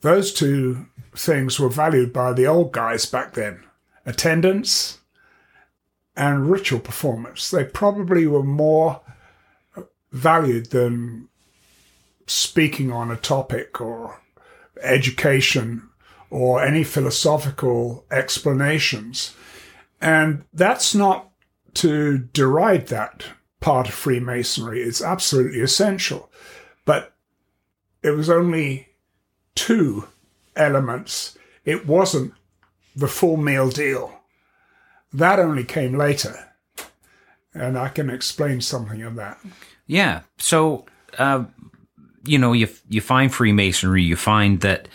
those 0.00 0.32
two 0.32 0.86
things 1.16 1.58
were 1.58 1.68
valued 1.68 2.12
by 2.12 2.32
the 2.32 2.46
old 2.46 2.72
guys 2.72 3.06
back 3.06 3.34
then 3.34 3.64
attendance 4.06 4.98
and 6.16 6.50
ritual 6.50 6.80
performance. 6.80 7.50
They 7.50 7.64
probably 7.64 8.26
were 8.26 8.42
more 8.42 9.00
valued 10.12 10.70
than 10.70 11.28
speaking 12.28 12.92
on 12.92 13.10
a 13.10 13.16
topic 13.16 13.80
or 13.80 14.20
education 14.82 15.88
or 16.30 16.62
any 16.62 16.84
philosophical 16.84 18.04
explanations. 18.10 19.34
And 20.00 20.44
that's 20.52 20.94
not 20.94 21.30
to 21.74 22.18
deride 22.18 22.88
that 22.88 23.24
part 23.60 23.88
of 23.88 23.94
Freemasonry. 23.94 24.82
It's 24.82 25.02
absolutely 25.02 25.60
essential. 25.60 26.30
But 26.84 27.14
it 28.02 28.10
was 28.10 28.30
only 28.30 28.88
two 29.54 30.08
elements. 30.54 31.36
It 31.64 31.86
wasn't 31.86 32.34
the 32.94 33.08
full 33.08 33.36
meal 33.36 33.70
deal. 33.70 34.20
That 35.12 35.38
only 35.38 35.64
came 35.64 35.96
later. 35.96 36.52
And 37.54 37.78
I 37.78 37.88
can 37.88 38.10
explain 38.10 38.60
something 38.60 39.02
of 39.02 39.16
that. 39.16 39.38
Yeah. 39.86 40.20
So, 40.38 40.84
uh, 41.18 41.44
you 42.24 42.38
know, 42.38 42.52
you 42.52 42.68
you 42.88 43.00
find 43.00 43.32
Freemasonry, 43.32 44.02
you 44.02 44.16
find 44.16 44.60
that 44.60 44.88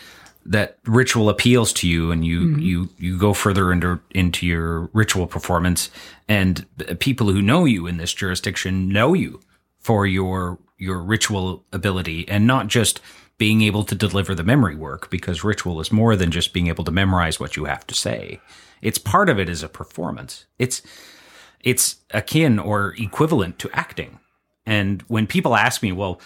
that 0.46 0.78
ritual 0.84 1.28
appeals 1.28 1.72
to 1.72 1.88
you, 1.88 2.10
and 2.10 2.24
you 2.24 2.40
mm-hmm. 2.40 2.58
you 2.60 2.88
you 2.98 3.18
go 3.18 3.32
further 3.32 3.72
into 3.72 4.00
into 4.10 4.46
your 4.46 4.90
ritual 4.92 5.26
performance, 5.26 5.90
and 6.28 6.66
people 6.98 7.30
who 7.30 7.40
know 7.40 7.64
you 7.64 7.86
in 7.86 7.96
this 7.96 8.12
jurisdiction 8.12 8.88
know 8.88 9.14
you 9.14 9.40
for 9.78 10.06
your 10.06 10.58
your 10.78 11.00
ritual 11.02 11.64
ability, 11.72 12.28
and 12.28 12.46
not 12.46 12.66
just 12.66 13.00
being 13.36 13.62
able 13.62 13.82
to 13.84 13.94
deliver 13.94 14.34
the 14.34 14.44
memory 14.44 14.76
work, 14.76 15.10
because 15.10 15.42
ritual 15.42 15.80
is 15.80 15.90
more 15.90 16.14
than 16.14 16.30
just 16.30 16.52
being 16.52 16.68
able 16.68 16.84
to 16.84 16.92
memorize 16.92 17.40
what 17.40 17.56
you 17.56 17.64
have 17.64 17.86
to 17.86 17.94
say. 17.94 18.40
It's 18.80 18.98
part 18.98 19.28
of 19.28 19.38
it 19.38 19.48
is 19.48 19.62
a 19.62 19.68
performance. 19.68 20.46
It's 20.58 20.82
it's 21.60 21.96
akin 22.10 22.58
or 22.58 22.94
equivalent 22.98 23.58
to 23.60 23.70
acting. 23.72 24.20
And 24.66 25.02
when 25.08 25.26
people 25.26 25.56
ask 25.56 25.82
me, 25.82 25.92
well, 25.92 26.20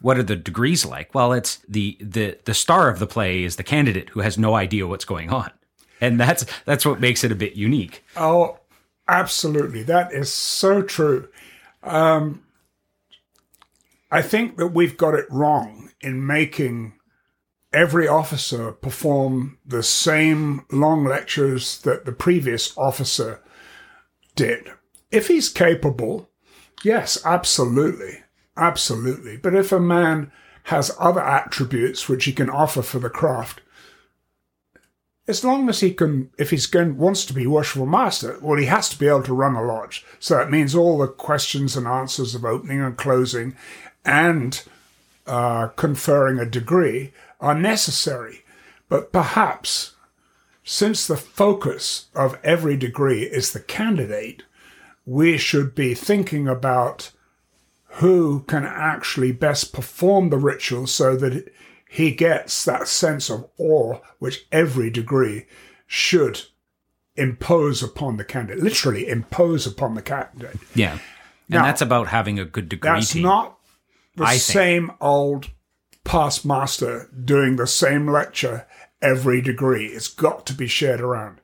what 0.00 0.18
are 0.18 0.22
the 0.22 0.36
degrees 0.36 0.84
like? 0.84 1.14
Well, 1.14 1.32
it's 1.32 1.58
the 1.68 1.96
the 2.00 2.38
the 2.44 2.54
star 2.54 2.88
of 2.88 2.98
the 2.98 3.06
play 3.06 3.44
is 3.44 3.56
the 3.56 3.62
candidate 3.62 4.10
who 4.10 4.20
has 4.20 4.38
no 4.38 4.54
idea 4.54 4.86
what's 4.86 5.04
going 5.04 5.30
on. 5.30 5.50
And 6.00 6.18
that's 6.18 6.46
that's 6.64 6.86
what 6.86 7.00
makes 7.00 7.24
it 7.24 7.32
a 7.32 7.36
bit 7.36 7.54
unique. 7.54 8.02
Oh, 8.16 8.58
absolutely. 9.06 9.82
That 9.82 10.12
is 10.12 10.32
so 10.32 10.82
true. 10.82 11.28
Um, 11.82 12.42
I 14.10 14.22
think 14.22 14.56
that 14.56 14.68
we've 14.68 14.96
got 14.96 15.14
it 15.14 15.26
wrong 15.30 15.90
in 16.00 16.26
making 16.26 16.94
every 17.72 18.08
officer 18.08 18.72
perform 18.72 19.58
the 19.64 19.82
same 19.82 20.64
long 20.72 21.04
lectures 21.04 21.78
that 21.82 22.04
the 22.04 22.12
previous 22.12 22.76
officer 22.76 23.40
did. 24.34 24.72
If 25.10 25.28
he's 25.28 25.48
capable, 25.48 26.30
yes, 26.82 27.24
absolutely. 27.24 28.22
Absolutely. 28.60 29.38
But 29.38 29.54
if 29.54 29.72
a 29.72 29.80
man 29.80 30.30
has 30.64 30.94
other 31.00 31.22
attributes 31.22 32.08
which 32.08 32.26
he 32.26 32.32
can 32.32 32.50
offer 32.50 32.82
for 32.82 32.98
the 32.98 33.08
craft, 33.08 33.62
as 35.26 35.42
long 35.42 35.68
as 35.70 35.80
he 35.80 35.94
can, 35.94 36.30
if 36.38 36.50
he's 36.50 36.66
going 36.66 36.98
wants 36.98 37.24
to 37.24 37.32
be 37.32 37.46
worshipful 37.46 37.86
master, 37.86 38.38
well, 38.42 38.58
he 38.58 38.66
has 38.66 38.90
to 38.90 38.98
be 38.98 39.06
able 39.06 39.22
to 39.22 39.32
run 39.32 39.56
a 39.56 39.62
lodge. 39.62 40.04
So 40.18 40.36
that 40.36 40.50
means 40.50 40.74
all 40.74 40.98
the 40.98 41.08
questions 41.08 41.74
and 41.74 41.86
answers 41.86 42.34
of 42.34 42.44
opening 42.44 42.80
and 42.82 42.96
closing, 42.98 43.56
and 44.04 44.62
uh, 45.26 45.68
conferring 45.68 46.38
a 46.38 46.44
degree 46.44 47.12
are 47.40 47.54
necessary. 47.54 48.44
But 48.90 49.12
perhaps, 49.12 49.94
since 50.64 51.06
the 51.06 51.16
focus 51.16 52.08
of 52.14 52.38
every 52.44 52.76
degree 52.76 53.22
is 53.22 53.52
the 53.52 53.60
candidate, 53.60 54.42
we 55.06 55.38
should 55.38 55.74
be 55.74 55.94
thinking 55.94 56.46
about 56.46 57.12
who 57.94 58.40
can 58.46 58.64
actually 58.64 59.32
best 59.32 59.72
perform 59.72 60.30
the 60.30 60.38
ritual 60.38 60.86
so 60.86 61.16
that 61.16 61.52
he 61.88 62.12
gets 62.12 62.64
that 62.64 62.86
sense 62.86 63.28
of 63.28 63.48
awe 63.58 63.98
which 64.18 64.46
every 64.52 64.90
degree 64.90 65.46
should 65.86 66.42
impose 67.16 67.82
upon 67.82 68.16
the 68.16 68.24
candidate, 68.24 68.62
literally 68.62 69.08
impose 69.08 69.66
upon 69.66 69.94
the 69.94 70.02
candidate. 70.02 70.56
Yeah. 70.74 70.92
And 70.92 71.00
Now, 71.48 71.64
that's 71.64 71.82
about 71.82 72.06
having 72.08 72.38
a 72.38 72.44
good 72.44 72.68
degree 72.68 72.90
That's 72.90 73.12
team. 73.12 73.22
not 73.24 73.58
the 74.16 74.24
I 74.24 74.30
think. 74.30 74.40
same 74.40 74.92
old 75.00 75.50
past 76.04 76.46
master 76.46 77.10
doing 77.24 77.56
the 77.56 77.66
same 77.66 78.06
lecture 78.08 78.66
every 79.02 79.40
degree. 79.40 79.86
It's 79.86 80.08
got 80.08 80.46
to 80.46 80.54
be 80.54 80.68
shared 80.68 81.00
around. 81.00 81.40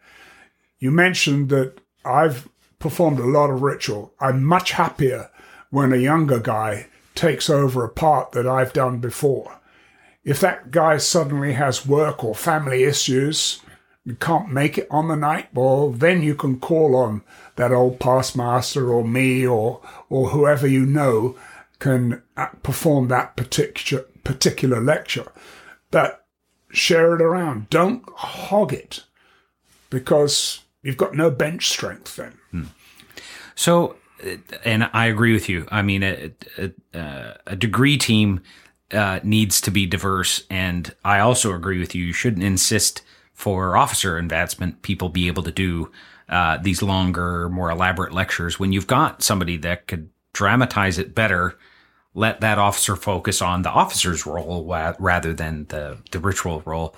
You 0.79 0.93
mentioned 0.93 1.49
that 1.49 1.79
I've 2.05 2.49
performed 2.79 3.19
a 3.19 3.27
lot 3.27 3.51
of 3.51 3.63
ritual. 3.63 4.15
I'm 4.21 4.45
much 4.45 4.73
happier 4.73 5.31
when 5.71 5.93
a 5.93 5.97
younger 5.97 6.39
guy 6.39 6.87
takes 7.15 7.49
over 7.49 7.85
a 7.85 7.89
part 7.89 8.33
that 8.33 8.47
I've 8.47 8.73
done 8.73 8.99
before. 8.99 9.59
If 10.25 10.41
that 10.41 10.71
guy 10.71 10.99
suddenly 10.99 11.53
has 11.55 11.87
work 11.87 12.25
or 12.25 12.35
family 12.35 12.85
issues, 12.85 13.61
you 14.05 14.15
can't 14.15 14.51
make 14.53 14.79
it 14.79 14.87
on 14.91 15.09
the 15.09 15.17
night, 15.17 15.49
well, 15.53 15.91
then 15.91 16.23
you 16.23 16.35
can 16.35 16.61
call 16.61 16.95
on 16.95 17.23
that 17.57 17.73
old 17.73 17.99
past 17.99 18.37
master 18.37 18.93
or 18.93 19.05
me 19.05 19.47
or 19.47 19.81
or 20.09 20.29
whoever 20.29 20.67
you 20.67 20.87
know 20.87 21.37
can 21.79 22.23
uh, 22.37 22.47
perform 22.63 23.09
that 23.09 23.37
particular 23.37 24.05
particular 24.25 24.81
lecture. 24.81 25.27
But 25.91 26.25
share 26.71 27.15
it 27.15 27.23
around. 27.23 27.71
Don't 27.71 28.09
hog 28.15 28.73
it 28.73 29.05
because 29.91 30.61
you've 30.83 30.97
got 30.97 31.15
no 31.15 31.31
bench 31.31 31.69
strength 31.69 32.17
then. 32.17 32.39
So, 33.55 33.91
uh, 33.91 33.95
and 34.65 34.89
I 34.93 35.07
agree 35.07 35.33
with 35.33 35.49
you. 35.49 35.67
I 35.71 35.83
mean, 35.83 36.03
a, 36.03 36.33
a, 36.59 37.37
a 37.47 37.57
degree 37.57 37.99
team 37.99 38.41
uh, 38.93 39.21
needs 39.23 39.61
to 39.63 39.71
be 39.71 39.87
diverse, 39.87 40.45
and 40.51 40.95
I 41.05 41.19
also 41.19 41.53
agree 41.55 41.79
with 41.79 41.95
you. 41.95 42.05
You 42.05 42.13
shouldn't 42.13 42.45
insist 42.45 43.03
for 43.37 43.77
officer 43.77 44.17
advancement, 44.17 44.81
people 44.81 45.11
be 45.11 45.27
able 45.27 45.43
to 45.43 45.53
do 45.53 45.93
uh, 46.29 46.57
these 46.57 46.83
longer, 46.83 47.51
more 47.51 47.71
elaborate 47.71 48.13
lectures 48.13 48.59
when 48.59 48.73
you've 48.73 48.87
got 48.87 49.23
somebody 49.23 49.59
that 49.59 49.87
could 49.87 50.09
dramatize 50.33 50.99
it 50.99 51.15
better. 51.15 51.59
Let 52.15 52.41
that 52.41 52.59
officer 52.59 52.97
focus 52.97 53.43
on 53.43 53.61
the 53.61 53.71
officer's 53.71 54.25
role 54.25 54.65
rather 54.99 55.35
than 55.35 55.67
the, 55.69 55.99
the 56.11 56.19
ritual 56.19 56.63
role. 56.65 56.97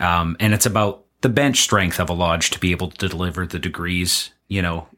Um, 0.00 0.38
and 0.40 0.54
it's 0.54 0.66
about 0.66 1.04
the 1.20 1.28
bench 1.28 1.60
strength 1.60 2.00
of 2.00 2.08
a 2.08 2.14
lodge 2.14 2.50
to 2.50 2.58
be 2.58 2.70
able 2.70 2.90
to 2.90 3.08
deliver 3.08 3.46
the 3.46 3.58
degrees, 3.58 4.30
you 4.48 4.62
know, 4.62 4.88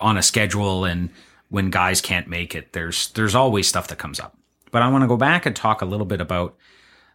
on 0.00 0.16
a 0.16 0.22
schedule 0.22 0.84
and 0.84 1.10
when 1.50 1.70
guys 1.70 2.00
can't 2.00 2.28
make 2.28 2.54
it, 2.54 2.72
there's 2.72 3.08
there's 3.12 3.34
always 3.34 3.68
stuff 3.68 3.88
that 3.88 3.98
comes 3.98 4.18
up. 4.20 4.36
But 4.70 4.82
I 4.82 4.88
want 4.88 5.02
to 5.02 5.08
go 5.08 5.16
back 5.16 5.46
and 5.46 5.54
talk 5.54 5.82
a 5.82 5.84
little 5.84 6.06
bit 6.06 6.20
about, 6.20 6.56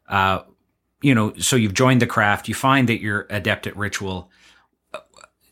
uh, 0.09 0.41
you 1.01 1.15
know, 1.15 1.33
so 1.37 1.55
you've 1.55 1.73
joined 1.73 2.01
the 2.01 2.07
craft, 2.07 2.49
you 2.49 2.53
find 2.53 2.89
that 2.89 2.99
you're 2.99 3.27
adept 3.29 3.65
at 3.65 3.77
ritual. 3.77 4.29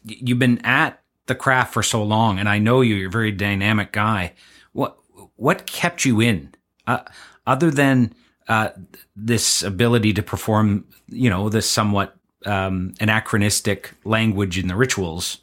You've 0.04 0.40
been 0.40 0.60
at 0.66 1.02
the 1.28 1.36
craft 1.36 1.74
for 1.74 1.82
so 1.82 2.04
long, 2.04 2.40
and 2.40 2.50
I 2.50 2.60
know 2.60 2.82
you, 2.82 2.96
you're 2.96 3.08
a 3.08 3.12
very 3.12 3.32
dynamic 3.32 3.94
guy. 3.94 4.34
What 4.74 4.98
what 5.38 5.66
kept 5.66 6.04
you 6.04 6.20
in, 6.20 6.54
uh, 6.86 7.04
other 7.48 7.72
than 7.72 8.14
uh, 8.50 8.70
this 9.16 9.64
ability 9.64 10.14
to 10.14 10.24
perform, 10.24 10.86
you 11.08 11.30
know, 11.30 11.48
this 11.48 11.70
somewhat 11.70 12.18
um, 12.46 12.94
anachronistic 13.00 13.94
language 14.04 14.60
in 14.60 14.68
the 14.68 14.76
rituals 14.76 15.38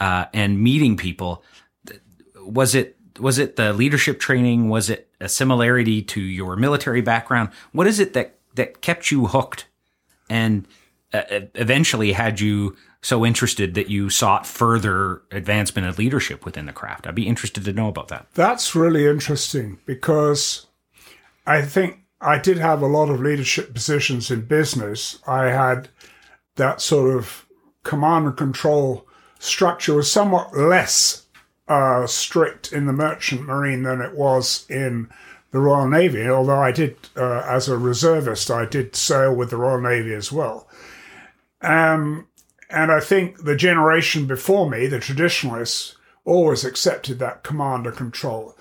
uh, 0.00 0.26
and 0.32 0.60
meeting 0.60 0.96
people? 0.96 1.42
was 2.44 2.74
it 2.74 2.96
was 3.18 3.38
it 3.38 3.56
the 3.56 3.72
leadership 3.72 4.18
training? 4.18 4.68
Was 4.68 4.90
it 4.90 5.08
a 5.20 5.28
similarity 5.28 6.02
to 6.02 6.20
your 6.20 6.56
military 6.56 7.00
background? 7.00 7.50
What 7.72 7.86
is 7.86 8.00
it 8.00 8.12
that 8.14 8.38
that 8.54 8.80
kept 8.80 9.10
you 9.10 9.26
hooked 9.26 9.66
and 10.28 10.66
uh, 11.12 11.22
eventually 11.54 12.12
had 12.12 12.40
you 12.40 12.76
so 13.02 13.24
interested 13.24 13.74
that 13.74 13.90
you 13.90 14.08
sought 14.10 14.46
further 14.46 15.22
advancement 15.30 15.86
of 15.86 15.98
leadership 15.98 16.44
within 16.44 16.66
the 16.66 16.72
craft? 16.72 17.06
I'd 17.06 17.14
be 17.14 17.28
interested 17.28 17.64
to 17.64 17.72
know 17.72 17.88
about 17.88 18.08
that. 18.08 18.26
That's 18.34 18.74
really 18.74 19.06
interesting 19.06 19.78
because 19.86 20.66
I 21.46 21.62
think 21.62 22.00
I 22.20 22.38
did 22.38 22.58
have 22.58 22.82
a 22.82 22.86
lot 22.86 23.10
of 23.10 23.20
leadership 23.20 23.74
positions 23.74 24.30
in 24.30 24.42
business. 24.42 25.18
I 25.26 25.44
had 25.46 25.88
that 26.56 26.80
sort 26.80 27.16
of 27.16 27.46
command 27.82 28.26
and 28.26 28.36
control 28.36 29.06
structure 29.44 29.94
was 29.94 30.10
somewhat 30.10 30.56
less 30.56 31.26
uh, 31.68 32.06
strict 32.06 32.72
in 32.72 32.86
the 32.86 32.92
merchant 32.92 33.42
marine 33.42 33.82
than 33.82 34.00
it 34.00 34.14
was 34.14 34.66
in 34.68 35.08
the 35.50 35.60
Royal 35.60 35.88
Navy. 35.88 36.28
Although 36.28 36.60
I 36.60 36.72
did, 36.72 36.96
uh, 37.16 37.44
as 37.46 37.68
a 37.68 37.78
reservist, 37.78 38.50
I 38.50 38.66
did 38.66 38.96
sail 38.96 39.34
with 39.34 39.50
the 39.50 39.56
Royal 39.56 39.80
Navy 39.80 40.14
as 40.14 40.32
well. 40.32 40.68
Um, 41.60 42.26
and 42.70 42.90
I 42.90 43.00
think 43.00 43.44
the 43.44 43.56
generation 43.56 44.26
before 44.26 44.68
me, 44.68 44.86
the 44.86 44.98
traditionalists, 44.98 45.96
always 46.24 46.64
accepted 46.64 47.18
that 47.18 47.42
command 47.42 47.86
and 47.86 47.96
control. 47.96 48.56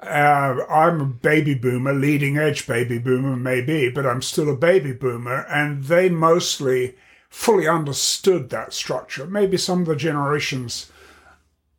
Uh, 0.00 0.64
I'm 0.70 1.00
a 1.00 1.04
baby 1.04 1.54
boomer, 1.54 1.92
leading 1.92 2.38
edge 2.38 2.66
baby 2.66 2.98
boomer, 2.98 3.36
maybe, 3.36 3.90
but 3.90 4.06
I'm 4.06 4.22
still 4.22 4.48
a 4.48 4.56
baby 4.56 4.92
boomer, 4.92 5.44
and 5.48 5.84
they 5.84 6.08
mostly 6.08 6.94
fully 7.30 7.66
understood 7.66 8.50
that 8.50 8.74
structure. 8.74 9.24
Maybe 9.24 9.56
some 9.56 9.80
of 9.80 9.86
the 9.86 9.96
generations 9.96 10.90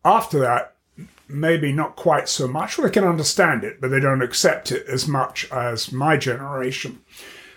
after 0.03 0.39
that, 0.39 0.75
maybe 1.27 1.71
not 1.71 1.95
quite 1.95 2.27
so 2.27 2.47
much. 2.47 2.77
Well, 2.77 2.87
they 2.87 2.93
can 2.93 3.03
understand 3.03 3.63
it, 3.63 3.79
but 3.79 3.89
they 3.89 3.99
don't 3.99 4.23
accept 4.23 4.71
it 4.71 4.87
as 4.87 5.07
much 5.07 5.49
as 5.51 5.91
my 5.91 6.17
generation. 6.17 7.01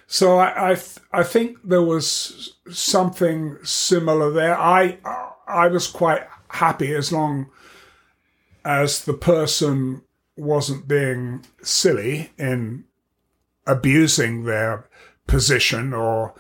So 0.07 0.39
I, 0.39 0.73
I, 0.73 0.75
th- 0.75 0.99
I 1.13 1.23
think 1.23 1.59
there 1.65 1.83
was 1.83 2.57
something 2.71 3.57
similar 3.63 4.31
there. 4.31 4.59
I, 4.59 4.99
I 5.47 5.69
was 5.69 5.87
quite 5.87 6.27
happy 6.49 6.93
as 6.95 7.11
long 7.11 7.51
as 8.65 9.05
the 9.05 9.15
person 9.15 10.03
wasn't 10.37 10.89
being 10.89 11.45
silly 11.63 12.33
in 12.39 12.85
abusing 13.67 14.45
their 14.45 14.89
position 15.27 15.95
or 15.95 16.35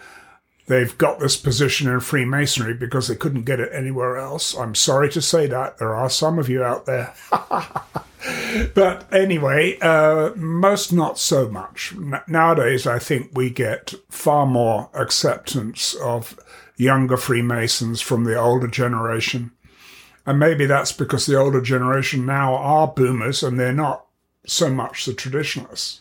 They've 0.67 0.97
got 0.97 1.19
this 1.19 1.37
position 1.37 1.89
in 1.91 2.01
Freemasonry 2.01 2.75
because 2.75 3.09
they 3.09 3.17
couldn't 3.17 3.45
get 3.45 3.61
it 3.61 3.71
anywhere 3.73 4.17
else. 4.17 4.57
I'm 4.57 4.75
sorry 4.75 5.11
to 5.11 5.21
say 5.21 5.47
that. 5.47 5.79
There 5.79 5.95
are 5.95 6.09
some 6.09 6.39
of 6.39 6.49
you 6.49 6.65
out 6.65 6.87
there. 6.87 7.13
but 8.75 9.13
anyway, 9.13 9.79
uh, 9.81 10.31
most 10.37 10.91
not 10.91 11.19
so 11.19 11.51
much. 11.51 11.93
N- 11.95 12.23
nowadays, 12.27 12.87
I 12.87 12.99
think 12.99 13.31
we 13.35 13.51
get 13.51 13.93
far 14.09 14.47
more 14.47 14.89
acceptance 14.95 15.95
of 15.95 16.39
younger 16.77 17.19
Freemasons 17.19 18.01
from 18.01 18.25
the 18.25 18.39
older 18.39 18.69
generation. 18.69 19.51
And 20.25 20.39
maybe 20.39 20.65
that's 20.65 20.93
because 20.93 21.27
the 21.27 21.37
older 21.37 21.61
generation 21.61 22.25
now 22.25 22.55
are 22.55 22.89
boomers 22.89 23.43
and 23.43 23.61
they're 23.61 23.73
not 23.73 24.07
so 24.47 24.71
much 24.71 25.05
the 25.05 25.13
traditionalists. 25.13 26.01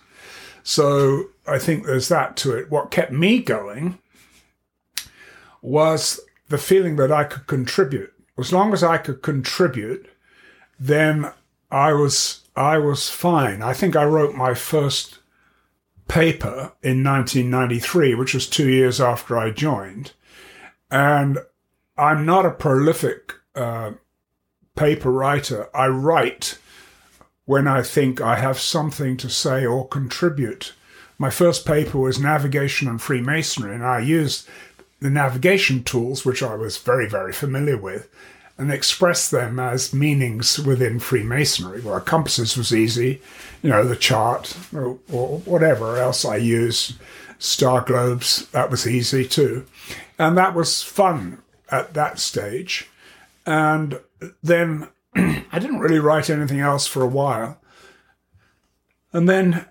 So 0.63 1.25
I 1.45 1.59
think 1.59 1.85
there's 1.85 2.07
that 2.07 2.37
to 2.37 2.55
it. 2.55 2.71
What 2.71 2.91
kept 2.91 3.11
me 3.11 3.39
going 3.39 3.99
was 5.63 6.19
the 6.49 6.57
feeling 6.59 6.97
that 6.97 7.11
I 7.11 7.23
could 7.23 7.47
contribute. 7.47 8.13
As 8.37 8.53
long 8.53 8.73
as 8.73 8.83
I 8.83 8.97
could 8.97 9.23
contribute, 9.23 10.07
then 10.79 11.31
I 11.71 11.93
was 11.93 12.41
I 12.55 12.77
was 12.77 13.09
fine. 13.09 13.63
I 13.63 13.73
think 13.73 13.95
I 13.95 14.03
wrote 14.03 14.35
my 14.35 14.53
first 14.53 15.17
paper 16.07 16.73
in 16.83 17.03
1993, 17.03 18.13
which 18.13 18.33
was 18.35 18.47
two 18.47 18.69
years 18.69 19.01
after 19.01 19.37
I 19.37 19.49
joined, 19.49 20.11
and 20.91 21.39
I'm 21.97 22.25
not 22.25 22.45
a 22.45 22.51
prolific 22.51 23.33
uh, 23.55 23.93
paper 24.75 25.11
writer. 25.11 25.69
I 25.75 25.87
write 25.87 26.57
when 27.45 27.67
I 27.67 27.81
think 27.81 28.21
I 28.21 28.35
have 28.35 28.59
something 28.59 29.17
to 29.17 29.29
say 29.29 29.65
or 29.65 29.87
contribute. 29.87 30.73
My 31.17 31.29
first 31.29 31.65
paper 31.65 31.97
was 31.99 32.19
Navigation 32.19 32.87
and 32.87 33.01
Freemasonry, 33.01 33.73
and 33.73 33.85
I 33.85 33.99
used 33.99 34.47
the 35.03 35.09
navigation 35.09 35.83
tools, 35.83 36.25
which 36.25 36.41
I 36.41 36.55
was 36.55 36.77
very, 36.77 37.09
very 37.09 37.33
familiar 37.33 37.77
with, 37.77 38.09
and 38.57 38.71
express 38.71 39.29
them 39.29 39.59
as 39.59 39.93
meanings 39.93 40.57
within 40.57 40.97
Freemasonry. 40.97 41.81
Well, 41.81 41.99
compasses 41.99 42.55
was 42.55 42.73
easy, 42.73 43.21
you 43.61 43.69
know, 43.69 43.83
the 43.83 43.97
chart 43.97 44.55
or, 44.73 44.97
or 45.11 45.39
whatever 45.39 45.97
else 45.97 46.23
I 46.23 46.37
use, 46.37 46.93
star 47.37 47.81
globes, 47.81 48.47
that 48.51 48.71
was 48.71 48.87
easy 48.87 49.25
too. 49.25 49.65
And 50.17 50.37
that 50.37 50.55
was 50.55 50.81
fun 50.81 51.41
at 51.69 51.93
that 51.95 52.17
stage. 52.17 52.89
And 53.45 53.99
then 54.41 54.87
I 55.15 55.59
didn't 55.59 55.79
really 55.79 55.99
write 55.99 56.29
anything 56.29 56.61
else 56.61 56.87
for 56.87 57.01
a 57.01 57.07
while. 57.07 57.59
And 59.11 59.27
then 59.27 59.65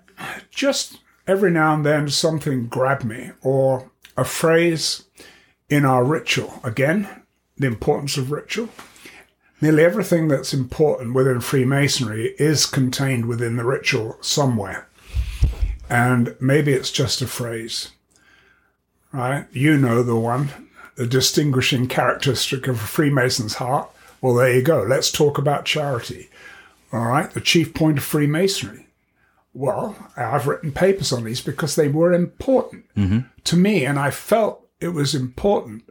just 0.51 0.99
every 1.25 1.49
now 1.49 1.73
and 1.73 1.83
then 1.83 2.07
something 2.09 2.67
grabbed 2.67 3.03
me, 3.03 3.31
or 3.41 3.89
a 4.15 4.23
phrase 4.23 5.03
in 5.69 5.85
our 5.85 6.03
ritual. 6.03 6.59
Again, 6.63 7.23
the 7.57 7.67
importance 7.67 8.17
of 8.17 8.31
ritual. 8.31 8.69
Nearly 9.61 9.83
everything 9.83 10.27
that's 10.27 10.53
important 10.53 11.13
within 11.13 11.39
Freemasonry 11.39 12.35
is 12.37 12.65
contained 12.65 13.25
within 13.25 13.55
the 13.55 13.63
ritual 13.63 14.17
somewhere. 14.21 14.87
And 15.89 16.35
maybe 16.39 16.73
it's 16.73 16.91
just 16.91 17.21
a 17.21 17.27
phrase, 17.27 17.91
right? 19.11 19.45
You 19.51 19.77
know 19.77 20.03
the 20.03 20.15
one, 20.15 20.49
the 20.95 21.07
distinguishing 21.07 21.87
characteristic 21.87 22.67
of 22.67 22.75
a 22.75 22.87
Freemason's 22.87 23.55
heart. 23.55 23.89
Well, 24.21 24.35
there 24.35 24.53
you 24.53 24.61
go. 24.61 24.83
Let's 24.83 25.11
talk 25.11 25.37
about 25.37 25.65
charity. 25.65 26.29
All 26.91 27.07
right, 27.07 27.31
the 27.31 27.41
chief 27.41 27.73
point 27.73 27.97
of 27.97 28.03
Freemasonry. 28.03 28.87
Well, 29.53 29.95
I've 30.17 30.47
written 30.47 30.71
papers 30.71 31.11
on 31.11 31.23
these 31.23 31.41
because 31.41 31.75
they 31.75 31.87
were 31.87 32.11
important 32.11 32.85
mm-hmm. 32.95 33.19
to 33.43 33.55
me, 33.55 33.85
and 33.85 33.99
I 33.99 34.09
felt 34.09 34.67
it 34.79 34.89
was 34.89 35.13
important 35.13 35.83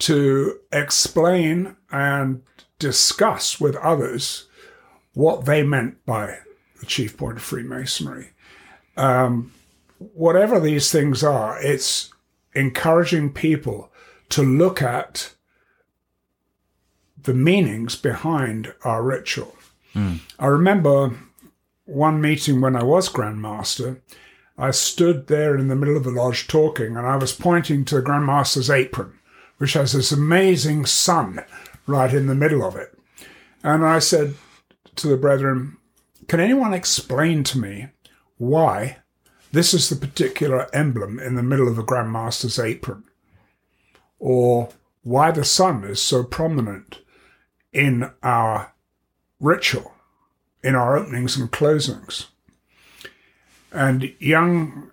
to 0.00 0.58
explain 0.72 1.76
and 1.90 2.42
discuss 2.78 3.60
with 3.60 3.76
others 3.76 4.48
what 5.12 5.44
they 5.44 5.62
meant 5.62 6.04
by 6.04 6.38
the 6.80 6.86
chief 6.86 7.16
point 7.16 7.36
of 7.36 7.42
Freemasonry. 7.42 8.30
Um, 8.96 9.52
whatever 9.98 10.58
these 10.58 10.90
things 10.90 11.22
are, 11.22 11.58
it's 11.62 12.10
encouraging 12.54 13.32
people 13.32 13.90
to 14.30 14.42
look 14.42 14.82
at 14.82 15.34
the 17.22 17.34
meanings 17.34 17.96
behind 17.96 18.74
our 18.82 19.02
ritual. 19.02 19.54
Mm. 19.94 20.20
I 20.38 20.46
remember 20.46 21.16
one 21.84 22.20
meeting 22.20 22.60
when 22.60 22.76
I 22.76 22.82
was 22.82 23.08
Grand 23.08 23.40
Master 23.40 24.02
I 24.56 24.70
stood 24.70 25.26
there 25.26 25.58
in 25.58 25.66
the 25.66 25.74
middle 25.74 25.96
of 25.96 26.04
the 26.04 26.12
lodge 26.12 26.46
talking, 26.46 26.96
and 26.96 27.04
I 27.04 27.16
was 27.16 27.32
pointing 27.32 27.84
to 27.86 27.96
the 27.96 28.02
Grand 28.02 28.24
Master's 28.24 28.70
apron, 28.70 29.18
which 29.58 29.72
has 29.72 29.92
this 29.92 30.12
amazing 30.12 30.86
sun 30.86 31.44
right 31.88 32.14
in 32.14 32.28
the 32.28 32.36
middle 32.36 32.64
of 32.64 32.76
it. 32.76 32.96
And 33.64 33.84
I 33.84 33.98
said 33.98 34.34
to 34.94 35.08
the 35.08 35.16
brethren, 35.16 35.76
Can 36.28 36.38
anyone 36.38 36.72
explain 36.72 37.42
to 37.42 37.58
me 37.58 37.88
why 38.38 38.98
this 39.50 39.74
is 39.74 39.88
the 39.88 39.96
particular 39.96 40.68
emblem 40.72 41.18
in 41.18 41.34
the 41.34 41.42
middle 41.42 41.66
of 41.66 41.74
the 41.74 41.82
Grand 41.82 42.12
Master's 42.12 42.60
apron? 42.60 43.02
or 44.24 44.70
why 45.02 45.30
the 45.30 45.44
sun 45.44 45.84
is 45.84 46.00
so 46.00 46.24
prominent 46.24 47.00
in 47.74 48.10
our 48.22 48.72
ritual, 49.38 49.93
in 50.64 50.74
our 50.74 50.96
openings 50.96 51.36
and 51.36 51.52
closings. 51.52 52.26
And 53.70 54.12
young 54.18 54.90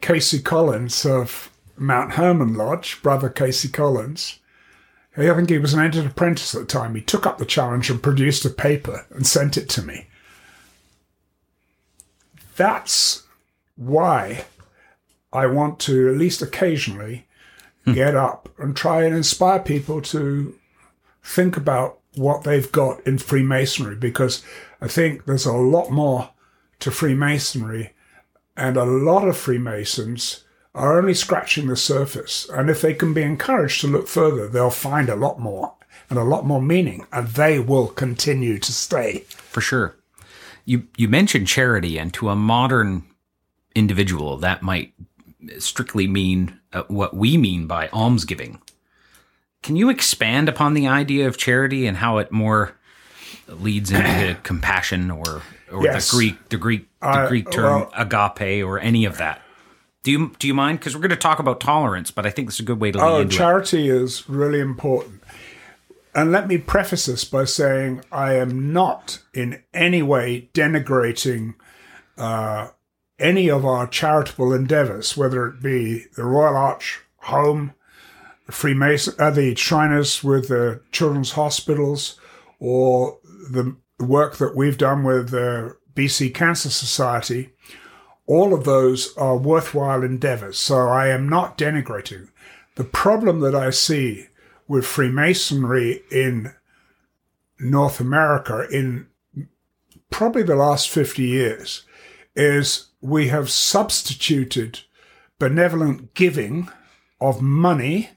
Casey 0.00 0.40
Collins 0.40 1.04
of 1.04 1.50
Mount 1.76 2.12
Hermon 2.12 2.54
Lodge, 2.54 3.02
brother 3.02 3.28
Casey 3.28 3.68
Collins, 3.68 4.38
I 5.16 5.34
think 5.34 5.50
he 5.50 5.58
was 5.58 5.74
an 5.74 5.80
entered 5.80 6.06
apprentice 6.06 6.54
at 6.54 6.60
the 6.60 6.66
time. 6.66 6.94
He 6.94 7.00
took 7.00 7.26
up 7.26 7.38
the 7.38 7.44
challenge 7.44 7.90
and 7.90 8.00
produced 8.00 8.44
a 8.44 8.50
paper 8.50 9.04
and 9.10 9.26
sent 9.26 9.56
it 9.56 9.68
to 9.70 9.82
me. 9.82 10.06
That's 12.56 13.24
why 13.74 14.44
I 15.32 15.46
want 15.46 15.80
to, 15.80 16.08
at 16.08 16.16
least 16.16 16.40
occasionally, 16.40 17.26
hmm. 17.84 17.94
get 17.94 18.14
up 18.14 18.48
and 18.58 18.76
try 18.76 19.02
and 19.02 19.14
inspire 19.14 19.58
people 19.58 20.00
to 20.02 20.54
think 21.24 21.56
about 21.56 21.98
what 22.14 22.44
they've 22.44 22.70
got 22.70 23.04
in 23.06 23.18
Freemasonry 23.18 23.96
because 23.96 24.44
I 24.80 24.88
think 24.88 25.24
there's 25.24 25.46
a 25.46 25.52
lot 25.52 25.90
more 25.90 26.30
to 26.80 26.90
Freemasonry 26.90 27.94
and 28.56 28.76
a 28.76 28.84
lot 28.84 29.26
of 29.26 29.36
Freemasons 29.36 30.44
are 30.74 30.98
only 30.98 31.14
scratching 31.14 31.68
the 31.68 31.76
surface. 31.76 32.48
And 32.48 32.70
if 32.70 32.80
they 32.80 32.94
can 32.94 33.14
be 33.14 33.22
encouraged 33.22 33.80
to 33.80 33.86
look 33.88 34.08
further, 34.08 34.48
they'll 34.48 34.70
find 34.70 35.08
a 35.08 35.16
lot 35.16 35.40
more 35.40 35.74
and 36.10 36.18
a 36.18 36.24
lot 36.24 36.46
more 36.46 36.62
meaning 36.62 37.06
and 37.12 37.28
they 37.28 37.58
will 37.58 37.88
continue 37.88 38.58
to 38.58 38.72
stay. 38.72 39.20
For 39.28 39.60
sure. 39.60 39.96
You 40.64 40.86
you 40.96 41.08
mentioned 41.08 41.48
charity 41.48 41.98
and 41.98 42.12
to 42.14 42.28
a 42.28 42.36
modern 42.36 43.04
individual 43.74 44.36
that 44.38 44.62
might 44.62 44.92
strictly 45.58 46.06
mean 46.06 46.58
uh, 46.72 46.82
what 46.88 47.16
we 47.16 47.36
mean 47.36 47.66
by 47.66 47.88
almsgiving. 47.88 48.60
Can 49.62 49.76
you 49.76 49.88
expand 49.88 50.48
upon 50.48 50.74
the 50.74 50.86
idea 50.86 51.26
of 51.26 51.38
charity 51.38 51.86
and 51.86 51.96
how 51.96 52.18
it 52.18 52.30
more 52.30 52.77
leads 53.48 53.90
into 53.90 54.36
compassion 54.42 55.10
or 55.10 55.42
or 55.70 55.84
yes. 55.84 56.10
the 56.10 56.16
Greek 56.16 56.48
the 56.48 56.56
Greek 56.56 56.88
the 57.00 57.06
uh, 57.06 57.28
Greek 57.28 57.50
term 57.50 57.82
well, 57.82 57.92
agape 57.96 58.64
or 58.64 58.78
any 58.78 59.04
of 59.04 59.18
that? 59.18 59.42
Do 60.02 60.12
you 60.12 60.32
do 60.38 60.46
you 60.46 60.54
mind? 60.54 60.78
Because 60.78 60.94
we're 60.94 61.02
going 61.02 61.10
to 61.10 61.16
talk 61.16 61.38
about 61.38 61.60
tolerance, 61.60 62.10
but 62.10 62.26
I 62.26 62.30
think 62.30 62.48
it's 62.48 62.60
a 62.60 62.64
good 62.64 62.80
way 62.80 62.92
to 62.92 62.98
lead 62.98 63.04
oh, 63.04 63.20
into 63.20 63.36
charity 63.36 63.88
it. 63.88 63.94
is 63.94 64.28
really 64.28 64.60
important. 64.60 65.22
And 66.14 66.32
let 66.32 66.48
me 66.48 66.58
preface 66.58 67.06
this 67.06 67.24
by 67.24 67.44
saying 67.44 68.02
I 68.10 68.34
am 68.34 68.72
not 68.72 69.22
in 69.34 69.62
any 69.72 70.02
way 70.02 70.48
denigrating 70.54 71.54
uh, 72.16 72.68
any 73.18 73.50
of 73.50 73.64
our 73.64 73.86
charitable 73.86 74.52
endeavors, 74.52 75.16
whether 75.16 75.46
it 75.46 75.62
be 75.62 76.06
the 76.16 76.24
Royal 76.24 76.56
Arch 76.56 77.00
Home, 77.22 77.74
the 78.46 78.52
Freemason, 78.52 79.14
uh, 79.18 79.30
the 79.30 79.54
Shriners 79.54 80.24
with 80.24 80.48
the 80.48 80.80
children's 80.92 81.32
hospitals, 81.32 82.18
or 82.58 83.18
the 83.52 83.76
work 83.98 84.36
that 84.36 84.56
we've 84.56 84.78
done 84.78 85.04
with 85.04 85.30
the 85.30 85.76
BC 85.94 86.34
Cancer 86.34 86.70
Society. 86.70 87.50
All 88.26 88.54
of 88.54 88.64
those 88.64 89.16
are 89.16 89.36
worthwhile 89.36 90.02
endeavors. 90.02 90.58
So 90.58 90.88
I 90.88 91.08
am 91.08 91.28
not 91.28 91.58
denigrating. 91.58 92.28
The 92.76 92.84
problem 92.84 93.40
that 93.40 93.54
I 93.54 93.70
see 93.70 94.26
with 94.68 94.86
Freemasonry 94.86 96.02
in 96.12 96.54
North 97.58 98.00
America 98.00 98.68
in 98.70 99.06
probably 100.10 100.42
the 100.42 100.56
last 100.56 100.88
50 100.88 101.22
years 101.22 101.84
is 102.36 102.88
we 103.00 103.28
have 103.28 103.50
substituted 103.50 104.80
benevolent 105.38 106.14
giving 106.14 106.68
of 107.20 107.42
money 107.42 108.10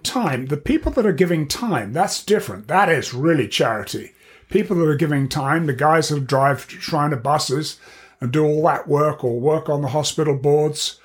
time. 0.00 0.46
The 0.46 0.56
people 0.56 0.92
that 0.92 1.06
are 1.06 1.12
giving 1.12 1.48
time, 1.48 1.92
that's 1.92 2.24
different. 2.24 2.68
That 2.68 2.88
is 2.88 3.14
really 3.14 3.48
charity. 3.48 4.12
People 4.48 4.76
that 4.76 4.88
are 4.88 4.96
giving 4.96 5.28
time, 5.28 5.66
the 5.66 5.72
guys 5.72 6.08
that 6.08 6.26
drive 6.26 6.66
Shriner 6.68 7.16
buses 7.16 7.78
and 8.20 8.32
do 8.32 8.44
all 8.44 8.62
that 8.64 8.88
work 8.88 9.24
or 9.24 9.40
work 9.40 9.68
on 9.68 9.82
the 9.82 9.88
hospital 9.88 10.36
boards, 10.36 11.00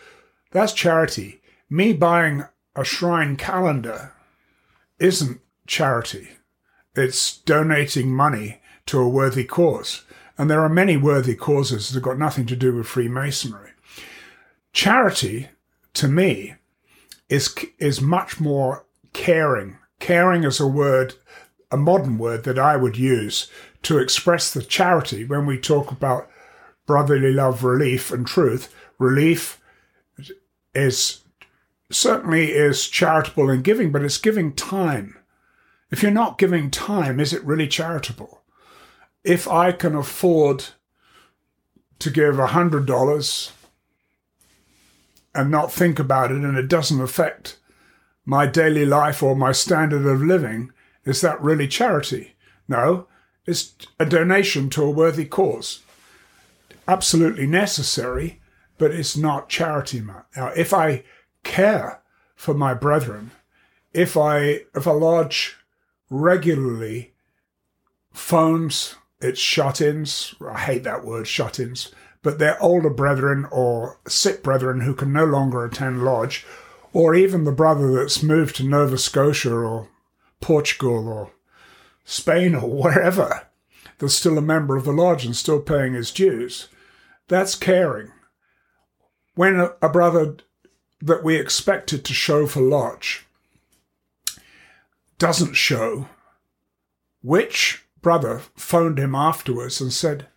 that's 0.52 0.74
charity. 0.74 1.42
Me 1.70 1.94
buying 1.94 2.46
a 2.76 2.84
shrine 2.84 3.36
calendar 3.36 4.14
isn't 5.00 5.42
charity. 5.66 6.30
It's 6.96 7.38
donating 7.38 8.12
money 8.12 8.62
to 8.88 9.00
a 9.00 9.10
worthy 9.10 9.44
cause. 9.44 10.04
And 10.38 10.50
there 10.50 10.62
are 10.62 10.70
many 10.70 10.98
worthy 10.98 11.36
causes 11.36 11.90
that 11.90 11.96
have 11.96 12.04
got 12.04 12.20
nothing 12.20 12.46
to 12.48 12.56
do 12.56 12.76
with 12.76 12.88
Freemasonry. 12.88 13.72
Charity, 14.72 15.50
to 15.96 16.08
me, 16.08 16.56
is, 17.30 17.54
is 17.80 18.02
much 18.02 18.40
more 18.40 18.86
caring. 19.14 19.78
Caring 20.00 20.44
is 20.44 20.60
a 20.60 20.68
word, 20.68 21.16
a 21.72 21.78
modern 21.78 22.18
word 22.18 22.44
that 22.44 22.60
I 22.60 22.76
would 22.76 22.98
use 22.98 23.50
to 23.84 23.98
express 23.98 24.52
the 24.52 24.62
charity 24.62 25.26
when 25.26 25.46
we 25.46 25.60
talk 25.60 25.92
about 25.92 26.30
brotherly 26.86 27.34
love, 27.34 27.64
relief, 27.64 28.12
and 28.12 28.26
truth. 28.26 28.74
Relief 28.98 29.62
is 30.74 31.22
certainly 31.92 32.52
is 32.52 32.88
charitable 32.88 33.50
in 33.50 33.62
giving, 33.62 33.92
but 33.92 34.04
it's 34.04 34.18
giving 34.18 34.54
time. 34.54 35.18
If 35.90 36.04
you're 36.04 36.12
not 36.12 36.38
giving 36.38 36.70
time, 36.70 37.20
is 37.20 37.34
it 37.34 37.44
really 37.44 37.68
charitable? 37.68 38.42
if 39.28 39.46
I 39.46 39.74
can 39.74 39.94
afford 39.94 40.68
to 42.00 42.10
give 42.10 42.40
a 42.40 42.48
hundred 42.48 42.86
dollars 42.86 43.52
and 45.38 45.52
not 45.52 45.72
think 45.72 46.00
about 46.00 46.32
it 46.32 46.38
and 46.38 46.58
it 46.58 46.68
doesn't 46.68 47.02
affect 47.02 47.58
my 48.26 48.46
daily 48.46 48.86
life 48.86 49.24
or 49.24 49.36
my 49.36 49.52
standard 49.52 50.06
of 50.06 50.22
living, 50.22 50.72
is 51.06 51.22
that 51.22 51.42
really 51.42 51.68
charity? 51.68 52.36
No, 52.68 53.08
it's 53.46 53.74
a 54.00 54.06
donation 54.06 54.70
to 54.72 54.84
a 54.84 54.90
worthy 54.90 55.26
cause. 55.26 55.82
Absolutely 56.88 57.48
necessary, 57.48 58.42
but 58.78 58.92
it's 58.92 59.16
not 59.16 59.48
charity. 59.48 60.02
Now, 60.02 60.52
if 60.56 60.74
I 60.74 61.04
care 61.44 62.02
for 62.36 62.54
my 62.54 62.74
brethren, 62.74 63.32
if 63.94 64.18
I, 64.18 64.62
if 64.76 64.86
a 64.86 64.92
lodge 64.92 65.56
regularly 66.10 67.14
phones 68.12 68.96
it's 69.20 69.40
shut 69.40 69.82
ins. 69.82 70.36
I 70.46 70.60
hate 70.60 70.84
that 70.84 71.04
word, 71.04 71.28
shut 71.28 71.60
ins. 71.60 71.92
But 72.24 72.40
they're 72.40 72.62
older 72.62 72.90
brethren 72.90 73.48
or 73.52 74.00
sick 74.08 74.44
brethren 74.44 74.82
who 74.82 74.94
can 74.94 75.14
no 75.14 75.26
longer 75.26 75.64
attend 75.64 76.04
lodge, 76.04 76.46
or 76.94 77.16
even 77.16 77.44
the 77.44 77.52
brother 77.52 77.94
that's 77.94 78.24
moved 78.24 78.56
to 78.58 78.64
Nova 78.64 78.98
Scotia 78.98 79.54
or 79.54 79.90
Portugal 80.42 81.08
or 81.08 81.32
Spain 82.04 82.56
or 82.56 82.70
wherever 82.84 83.48
that's 84.00 84.16
still 84.16 84.38
a 84.38 84.42
member 84.42 84.76
of 84.76 84.86
the 84.86 84.92
lodge 84.92 85.26
and 85.26 85.36
still 85.36 85.60
paying 85.60 85.94
his 85.94 86.12
dues. 86.12 86.68
That's 87.28 87.56
caring. 87.56 88.12
When 89.36 89.60
a, 89.60 89.74
a 89.82 89.90
brother 89.90 90.38
that 91.02 91.24
we 91.24 91.36
expected 91.36 92.04
to 92.06 92.14
show 92.14 92.48
for 92.48 92.62
lodge 92.62 93.26
doesn't 95.18 95.56
show, 95.56 96.08
which 97.22 97.86
brother 98.02 98.42
phoned 98.56 99.00
him 99.00 99.16
afterwards 99.16 99.82
and 99.82 99.92
said, 99.92 100.28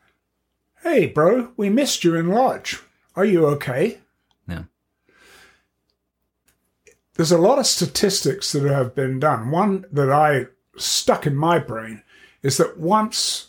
Hey, 0.82 1.06
bro, 1.06 1.52
we 1.56 1.68
missed 1.68 2.04
you 2.04 2.14
in 2.14 2.28
Lodge. 2.28 2.80
Are 3.14 3.24
you 3.24 3.46
okay? 3.46 3.98
Yeah. 4.48 4.64
There's 7.14 7.32
a 7.32 7.38
lot 7.38 7.58
of 7.58 7.66
statistics 7.66 8.52
that 8.52 8.62
have 8.62 8.94
been 8.94 9.20
done. 9.20 9.50
One 9.50 9.84
that 9.92 10.10
I 10.10 10.46
stuck 10.76 11.26
in 11.26 11.36
my 11.36 11.58
brain 11.58 12.02
is 12.42 12.56
that 12.56 12.78
once 12.78 13.48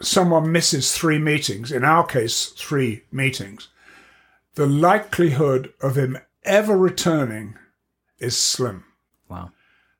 someone 0.00 0.52
misses 0.52 0.92
three 0.92 1.18
meetings, 1.18 1.72
in 1.72 1.84
our 1.84 2.06
case, 2.06 2.46
three 2.46 3.02
meetings, 3.10 3.68
the 4.54 4.66
likelihood 4.66 5.72
of 5.80 5.96
him 5.96 6.18
ever 6.44 6.76
returning 6.76 7.56
is 8.18 8.36
slim. 8.36 8.84
Wow. 9.28 9.50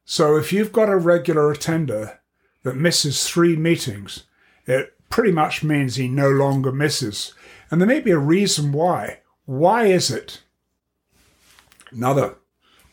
So 0.04 0.36
if 0.36 0.52
you've 0.52 0.72
got 0.72 0.88
a 0.88 0.96
regular 0.96 1.50
attender 1.50 2.20
that 2.62 2.76
misses 2.76 3.28
three 3.28 3.56
meetings, 3.56 4.24
it 4.66 4.97
pretty 5.08 5.32
much 5.32 5.62
means 5.62 5.96
he 5.96 6.08
no 6.08 6.30
longer 6.30 6.72
misses. 6.72 7.34
And 7.70 7.80
there 7.80 7.88
may 7.88 8.00
be 8.00 8.10
a 8.10 8.18
reason 8.18 8.72
why. 8.72 9.20
Why 9.44 9.86
is 9.86 10.10
it? 10.10 10.42
Another 11.90 12.36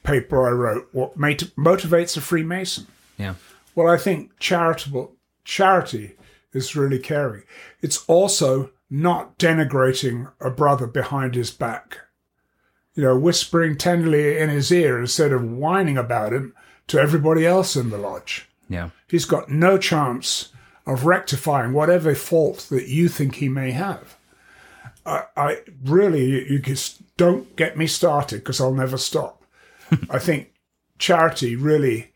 paper 0.03 0.47
I 0.47 0.51
wrote, 0.51 0.89
what 0.91 1.17
motivates 1.17 2.15
a 2.17 2.21
Freemason? 2.21 2.87
Yeah. 3.17 3.35
Well, 3.73 3.87
I 3.87 3.97
think 3.97 4.37
charitable 4.39 5.13
charity 5.43 6.15
is 6.53 6.75
really 6.75 6.99
caring. 6.99 7.43
It's 7.81 8.05
also 8.05 8.71
not 8.89 9.37
denigrating 9.37 10.31
a 10.39 10.49
brother 10.49 10.87
behind 10.87 11.35
his 11.35 11.51
back. 11.51 11.99
You 12.93 13.03
know, 13.03 13.17
whispering 13.17 13.77
tenderly 13.77 14.37
in 14.37 14.49
his 14.49 14.71
ear 14.71 15.01
instead 15.01 15.33
of 15.33 15.43
whining 15.43 15.97
about 15.97 16.31
him 16.31 16.53
to 16.87 16.99
everybody 16.99 17.45
else 17.45 17.75
in 17.75 17.89
the 17.89 17.97
lodge. 17.97 18.47
Yeah. 18.69 18.91
He's 19.07 19.25
got 19.25 19.49
no 19.49 19.77
chance 19.77 20.53
of 20.85 21.05
rectifying 21.05 21.73
whatever 21.73 22.13
fault 22.15 22.67
that 22.69 22.87
you 22.87 23.07
think 23.09 23.35
he 23.35 23.49
may 23.49 23.71
have. 23.71 24.17
I, 25.05 25.23
I 25.35 25.57
really, 25.83 26.51
you 26.51 26.59
just 26.59 27.15
don't 27.17 27.55
get 27.55 27.77
me 27.77 27.87
started 27.87 28.37
because 28.37 28.59
I'll 28.59 28.73
never 28.73 28.97
stop. 28.97 29.43
I 30.09 30.19
think 30.19 30.53
charity 30.97 31.55
really, 31.55 32.13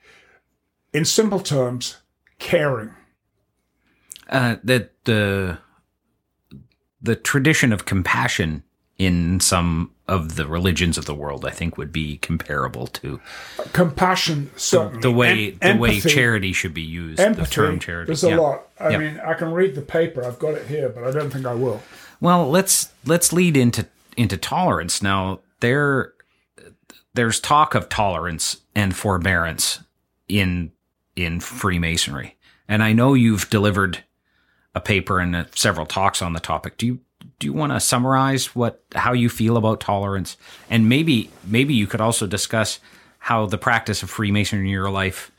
in 0.93 1.05
simple 1.05 1.39
terms, 1.39 1.97
caring. 2.39 2.91
Uh, 4.29 4.57
that 4.63 4.93
the 5.05 5.57
the 7.01 7.15
tradition 7.15 7.73
of 7.73 7.85
compassion 7.85 8.63
in 8.97 9.39
some 9.39 9.91
of 10.09 10.35
the 10.35 10.47
religions 10.47 10.97
of 10.97 11.05
the 11.05 11.13
world, 11.15 11.45
I 11.45 11.51
think, 11.51 11.77
would 11.77 11.91
be 11.91 12.17
comparable 12.17 12.87
to 12.87 13.21
Compassion, 13.73 14.49
certainly. 14.55 15.01
the 15.01 15.11
way 15.11 15.57
Em- 15.61 15.75
the 15.77 15.81
way 15.81 15.99
charity 15.99 16.51
should 16.51 16.73
be 16.73 16.81
used. 16.81 17.19
Empathy. 17.19 17.43
the 17.45 17.49
term 17.51 17.79
charity. 17.79 18.07
There's 18.07 18.23
a 18.23 18.29
Yeah. 18.29 18.37
lot. 18.37 18.67
I 18.79 18.89
Yeah. 18.89 18.97
mean, 18.97 19.19
I 19.25 19.33
can 19.35 19.51
read 19.51 19.75
the 19.75 19.81
paper. 19.81 20.23
I've 20.25 20.39
got 20.39 20.55
it 20.55 20.67
here, 20.67 20.89
but 20.89 21.03
I 21.03 21.11
don't 21.11 21.29
think 21.31 21.45
I 21.45 21.53
will. 21.53 21.81
Well, 22.19 22.49
let's 22.49 22.89
let's 23.05 23.31
lead 23.31 23.55
into 23.55 23.85
into 24.17 24.35
tolerance 24.35 25.01
now. 25.01 25.39
There 25.61 26.13
there's 27.13 27.39
talk 27.39 27.75
of 27.75 27.87
tolerance 27.89 28.57
and 28.75 28.95
forbearance 28.95 29.79
in 30.27 30.71
in 31.15 31.39
Freemasonry, 31.39 32.37
and 32.67 32.81
I 32.83 32.93
know 32.93 33.13
you've 33.13 33.49
delivered 33.49 34.03
a 34.75 34.79
paper 34.79 35.19
and 35.19 35.35
uh, 35.35 35.45
several 35.55 35.85
talks 35.85 36.21
on 36.21 36.33
the 36.33 36.39
topic. 36.39 36.77
Do 36.77 36.85
you 36.85 36.99
do 37.39 37.47
you 37.47 37.53
want 37.53 37.71
to 37.71 37.79
summarize 37.79 38.53
what 38.55 38.81
how 38.95 39.13
you 39.13 39.29
feel 39.29 39.57
about 39.57 39.79
tolerance, 39.79 40.37
and 40.69 40.87
maybe 40.89 41.31
maybe 41.45 41.73
you 41.73 41.87
could 41.87 42.01
also 42.01 42.27
discuss 42.27 42.79
how 43.19 43.45
the 43.45 43.57
practice 43.57 44.03
of 44.03 44.09
Freemasonry 44.09 44.65
in 44.65 44.71
your 44.71 44.89
life 44.89 45.31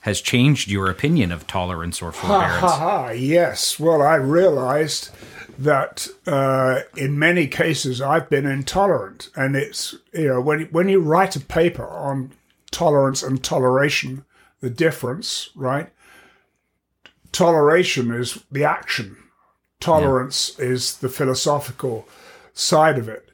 has 0.00 0.20
changed 0.20 0.68
your 0.70 0.90
opinion 0.90 1.30
of 1.30 1.46
tolerance 1.46 2.02
or 2.02 2.10
Ha 2.10 2.20
forbearance? 2.28 2.60
ha 2.60 2.78
ha! 2.78 3.10
Yes. 3.10 3.78
Well, 3.78 4.02
I 4.02 4.16
realised 4.16 5.10
that 5.58 6.08
uh, 6.26 6.80
in 6.96 7.18
many 7.18 7.46
cases 7.46 8.00
I've 8.00 8.28
been 8.28 8.46
intolerant, 8.46 9.28
and 9.36 9.54
it's 9.54 9.94
you 10.12 10.28
know 10.28 10.40
when 10.40 10.62
when 10.66 10.88
you 10.88 11.00
write 11.00 11.36
a 11.36 11.40
paper 11.40 11.86
on 11.86 12.32
tolerance 12.70 13.22
and 13.22 13.44
toleration, 13.44 14.24
the 14.60 14.70
difference, 14.70 15.50
right? 15.54 15.90
Toleration 17.30 18.10
is 18.12 18.42
the 18.50 18.64
action. 18.64 19.16
Tolerance 19.82 20.58
is 20.58 20.98
the 20.98 21.08
philosophical 21.08 22.08
side 22.54 22.98
of 22.98 23.08
it. 23.08 23.28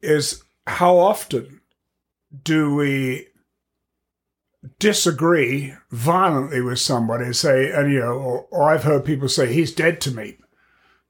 Is 0.00 0.42
how 0.66 0.96
often 0.98 1.60
do 2.44 2.74
we 2.74 3.26
disagree 4.78 5.74
violently 5.90 6.60
with 6.60 6.78
somebody 6.78 7.24
and 7.24 7.36
say, 7.36 7.70
and 7.70 7.92
you 7.92 8.00
know, 8.00 8.12
or, 8.12 8.46
or 8.50 8.70
I've 8.70 8.84
heard 8.84 9.04
people 9.04 9.28
say 9.28 9.52
he's 9.52 9.74
dead 9.74 10.00
to 10.02 10.10
me, 10.10 10.36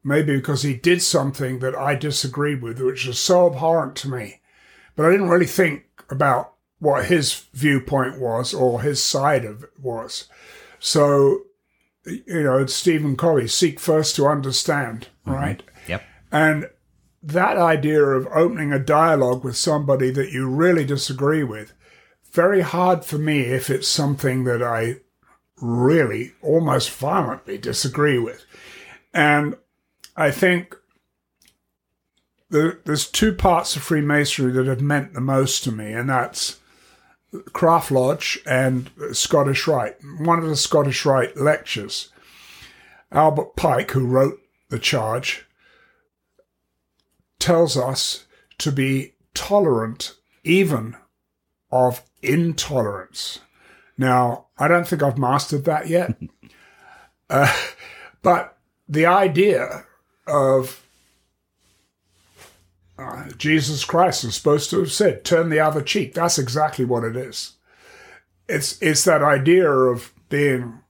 maybe 0.04 0.36
because 0.36 0.62
he 0.62 0.74
did 0.74 1.02
something 1.02 1.58
that 1.60 1.74
I 1.74 1.94
disagreed 1.94 2.62
with, 2.62 2.80
which 2.80 3.06
is 3.06 3.18
so 3.18 3.48
abhorrent 3.48 3.96
to 3.96 4.10
me. 4.10 4.40
But 4.96 5.06
I 5.06 5.10
didn't 5.10 5.28
really 5.28 5.46
think 5.46 5.84
about 6.08 6.54
what 6.78 7.06
his 7.06 7.46
viewpoint 7.52 8.18
was 8.18 8.54
or 8.54 8.82
his 8.82 9.02
side 9.02 9.44
of 9.44 9.64
it 9.64 9.78
was. 9.80 10.28
So, 10.78 11.42
you 12.04 12.42
know, 12.42 12.58
it's 12.58 12.74
Stephen 12.74 13.16
Covey, 13.16 13.48
seek 13.48 13.78
first 13.78 14.16
to 14.16 14.26
understand, 14.26 15.08
mm-hmm. 15.26 15.32
right? 15.32 15.62
Yep. 15.88 16.02
And 16.32 16.70
that 17.22 17.56
idea 17.56 18.02
of 18.02 18.26
opening 18.28 18.72
a 18.72 18.78
dialogue 18.78 19.44
with 19.44 19.56
somebody 19.56 20.10
that 20.10 20.32
you 20.32 20.48
really 20.48 20.84
disagree 20.84 21.44
with, 21.44 21.72
very 22.32 22.60
hard 22.62 23.04
for 23.04 23.18
me 23.18 23.40
if 23.40 23.68
it's 23.68 23.88
something 23.88 24.44
that 24.44 24.62
I 24.62 24.96
really 25.60 26.32
almost 26.42 26.90
violently 26.90 27.58
disagree 27.58 28.18
with. 28.18 28.46
And 29.12 29.56
I 30.16 30.30
think 30.30 30.76
there, 32.48 32.80
there's 32.84 33.10
two 33.10 33.34
parts 33.34 33.76
of 33.76 33.82
Freemasonry 33.82 34.52
that 34.52 34.66
have 34.66 34.80
meant 34.80 35.12
the 35.12 35.20
most 35.20 35.64
to 35.64 35.72
me, 35.72 35.92
and 35.92 36.08
that's 36.08 36.59
Craft 37.52 37.90
Lodge 37.90 38.38
and 38.46 38.90
Scottish 39.12 39.66
Rite. 39.66 39.96
One 40.18 40.38
of 40.38 40.48
the 40.48 40.56
Scottish 40.56 41.04
Rite 41.04 41.36
lectures, 41.36 42.10
Albert 43.12 43.56
Pike, 43.56 43.92
who 43.92 44.06
wrote 44.06 44.40
The 44.68 44.78
Charge, 44.78 45.46
tells 47.38 47.76
us 47.76 48.26
to 48.58 48.72
be 48.72 49.14
tolerant 49.34 50.14
even 50.44 50.96
of 51.70 52.02
intolerance. 52.22 53.40
Now, 53.96 54.46
I 54.58 54.68
don't 54.68 54.86
think 54.86 55.02
I've 55.02 55.18
mastered 55.18 55.64
that 55.64 55.88
yet. 55.88 56.16
uh, 57.30 57.54
but 58.22 58.58
the 58.88 59.06
idea 59.06 59.84
of 60.26 60.84
uh, 63.00 63.30
Jesus 63.38 63.84
Christ 63.84 64.24
is 64.24 64.34
supposed 64.34 64.68
to 64.70 64.80
have 64.80 64.92
said, 64.92 65.24
turn 65.24 65.48
the 65.48 65.60
other 65.60 65.80
cheek. 65.80 66.12
That's 66.12 66.38
exactly 66.38 66.84
what 66.84 67.04
it 67.04 67.16
is. 67.16 67.54
It's, 68.48 68.80
it's 68.82 69.04
that 69.04 69.22
idea 69.22 69.70
of 69.70 70.12
being 70.28 70.80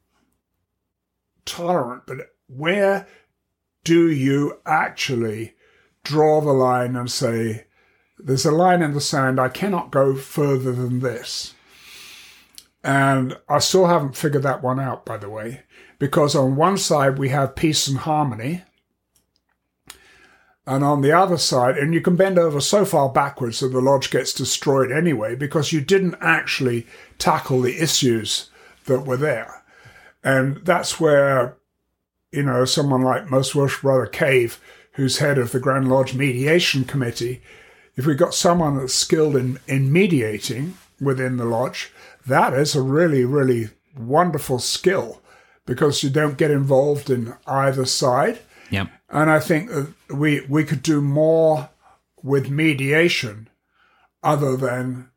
tolerant, 1.45 2.03
but 2.07 2.19
where 2.49 3.07
do 3.85 4.11
you 4.11 4.59
actually 4.67 5.55
draw 6.03 6.41
the 6.41 6.53
line 6.53 6.97
and 6.97 7.11
say, 7.11 7.67
there's 8.19 8.45
a 8.45 8.51
line 8.51 8.83
in 8.83 8.93
the 8.93 9.01
sand, 9.01 9.39
I 9.39 9.49
cannot 9.49 9.91
go 9.91 10.17
further 10.17 10.73
than 10.73 11.01
this? 11.01 11.55
And 12.83 13.37
I 13.49 13.59
still 13.59 13.87
haven't 13.87 14.17
figured 14.17 14.43
that 14.43 14.63
one 14.63 14.81
out, 14.81 15.05
by 15.05 15.19
the 15.19 15.29
way, 15.29 15.63
because 15.99 16.35
on 16.35 16.57
one 16.57 16.79
side 16.79 17.19
we 17.19 17.29
have 17.29 17.55
peace 17.55 17.89
and 17.89 17.99
harmony, 17.99 18.63
and 20.71 20.85
on 20.85 21.01
the 21.01 21.11
other 21.11 21.37
side, 21.37 21.77
and 21.77 21.93
you 21.93 22.01
can 22.01 22.15
bend 22.15 22.39
over 22.39 22.61
so 22.61 22.85
far 22.85 23.09
backwards 23.09 23.59
that 23.59 23.73
the 23.73 23.81
lodge 23.81 24.09
gets 24.09 24.33
destroyed 24.33 24.93
anyway, 24.93 25.35
because 25.35 25.73
you 25.73 25.81
didn't 25.81 26.15
actually 26.21 26.87
tackle 27.19 27.61
the 27.61 27.83
issues 27.83 28.51
that 28.85 29.01
were 29.01 29.17
there. 29.17 29.65
And 30.23 30.59
that's 30.59 31.01
where, 31.01 31.57
you 32.31 32.45
know, 32.45 32.65
someone 32.65 33.03
like 33.03 33.29
Most 33.29 33.57
Worship 33.57 33.83
Brother 33.83 34.07
Cave, 34.07 34.61
who's 34.93 35.19
head 35.19 35.39
of 35.39 35.51
the 35.51 35.59
Grand 35.59 35.91
Lodge 35.91 36.15
Mediation 36.15 36.85
Committee, 36.85 37.43
if 37.97 38.07
we've 38.07 38.17
got 38.17 38.33
someone 38.33 38.79
that's 38.79 38.95
skilled 38.95 39.35
in, 39.35 39.59
in 39.67 39.93
mediating 39.93 40.75
within 41.01 41.37
the 41.37 41.45
lodge, 41.45 41.91
that 42.25 42.55
is 42.55 42.77
a 42.77 42.81
really, 42.81 43.25
really 43.25 43.71
wonderful 43.99 44.61
skill 44.61 45.21
because 45.67 46.05
you 46.05 46.11
don't 46.11 46.39
get 46.39 46.53
involved 46.53 47.11
in 47.11 47.35
either 47.49 47.87
side. 47.87 48.39
Yep. 48.71 48.89
And 49.11 49.29
I 49.31 49.41
think 49.41 49.71
that 49.71 49.93
we 50.09 50.41
we 50.49 50.65
could 50.65 50.83
do 50.83 51.01
more 51.01 51.71
with 52.23 52.51
mediation 52.51 53.49
other 54.23 54.57
than 54.57 55.11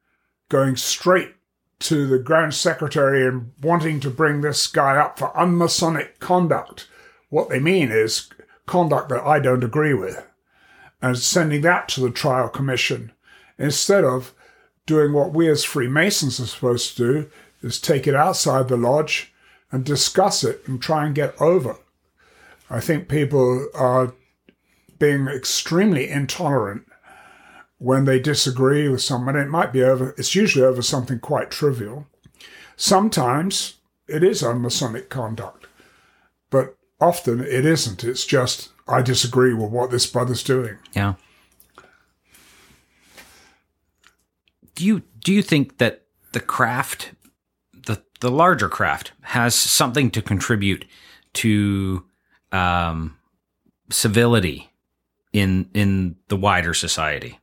going 0.50 0.76
straight 0.76 1.36
to 1.80 2.08
the 2.08 2.20
Grand 2.20 2.54
Secretary 2.54 3.28
and 3.28 3.52
wanting 3.62 4.00
to 4.00 4.10
bring 4.10 4.42
this 4.42 4.68
guy 4.68 4.98
up 4.98 5.20
for 5.20 5.38
unmasonic 5.38 6.20
conduct. 6.20 6.88
What 7.30 7.50
they 7.50 7.60
mean 7.60 7.92
is 7.92 8.30
conduct 8.66 9.10
that 9.10 9.24
I 9.24 9.40
don't 9.40 9.64
agree 9.64 9.94
with, 9.94 10.26
and 11.02 11.18
sending 11.18 11.62
that 11.62 11.90
to 11.90 12.02
the 12.02 12.10
trial 12.10 12.48
commission 12.48 13.12
instead 13.58 14.04
of 14.04 14.34
doing 14.86 15.14
what 15.14 15.34
we 15.34 15.50
as 15.50 15.64
Freemasons 15.64 16.40
are 16.40 16.46
supposed 16.46 16.96
to 16.98 17.14
do 17.14 17.30
is 17.62 17.80
take 17.80 18.08
it 18.08 18.16
outside 18.16 18.68
the 18.68 18.78
lodge 18.78 19.34
and 19.72 19.84
discuss 19.84 20.44
it 20.44 20.62
and 20.68 20.82
try 20.82 21.06
and 21.06 21.16
get 21.16 21.40
over. 21.42 21.78
I 22.70 22.80
think 22.80 23.08
people 23.08 23.68
are 23.74 24.14
being 25.00 25.28
extremely 25.28 26.10
intolerant 26.10 26.88
when 27.78 28.06
they 28.06 28.20
disagree 28.20 28.88
with 28.88 29.02
someone. 29.02 29.36
It 29.36 29.50
might 29.50 29.74
be 29.74 29.84
over, 29.84 30.16
it's 30.18 30.36
usually 30.36 30.66
over 30.66 30.82
something 30.82 31.20
quite 31.20 31.52
trivial. 31.52 32.08
Sometimes 32.76 33.76
it 34.08 34.24
is 34.24 34.42
unmasonic 34.42 35.10
conduct, 35.10 35.68
but 36.50 36.78
often 37.00 37.42
it 37.42 37.66
isn't. 37.66 38.04
It's 38.04 38.26
just, 38.26 38.70
I 38.88 39.02
disagree 39.02 39.54
with 39.54 39.70
what 39.70 39.92
this 39.92 40.06
brother's 40.06 40.44
doing. 40.44 40.78
Yeah. 40.94 41.16
Do 44.76 44.86
you 44.86 45.04
do 45.24 45.32
you 45.32 45.44
think 45.44 45.78
that 45.78 46.04
the 46.32 46.40
craft, 46.40 47.12
the 47.74 48.02
the 48.22 48.32
larger 48.32 48.68
craft, 48.70 49.12
has 49.22 49.54
something 49.54 50.10
to 50.12 50.22
contribute 50.22 50.86
to 51.34 52.06
um, 52.54 53.18
civility 53.90 54.72
in 55.34 55.70
in 55.74 56.16
the 56.30 56.38
wider 56.38 56.74
society? 56.74 57.40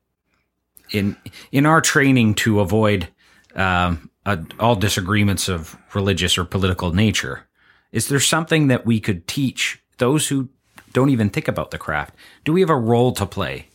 In 0.90 1.16
in 1.53 1.66
our 1.66 1.81
training 1.81 2.35
to 2.37 2.61
avoid 2.61 3.09
um, 3.55 4.11
all 4.59 4.77
disagreements 4.77 5.49
of 5.49 5.77
religious 5.94 6.38
or 6.38 6.44
political 6.44 6.92
nature, 6.94 7.46
is 7.92 8.09
there 8.09 8.20
something 8.20 8.68
that 8.68 8.87
we 8.87 9.01
could 9.01 9.27
teach 9.27 9.83
those 9.99 10.29
who 10.29 10.49
don't 10.92 11.11
even 11.11 11.31
think 11.31 11.49
about 11.49 11.70
the 11.70 11.79
craft? 11.79 12.14
Do 12.44 12.53
we 12.53 12.61
have 12.61 12.70
a 12.70 12.77
role 12.77 13.12
to 13.12 13.27
play 13.27 13.66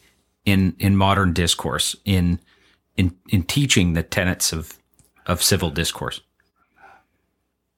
in 0.45 0.75
in 0.79 0.95
modern 0.95 1.33
discourse 1.33 1.95
in 2.05 2.39
in 2.97 3.15
in 3.29 3.43
teaching 3.43 3.93
the 3.93 4.03
tenets 4.03 4.53
of 4.53 4.77
of 5.25 5.41
civil 5.41 5.69
discourse? 5.69 6.21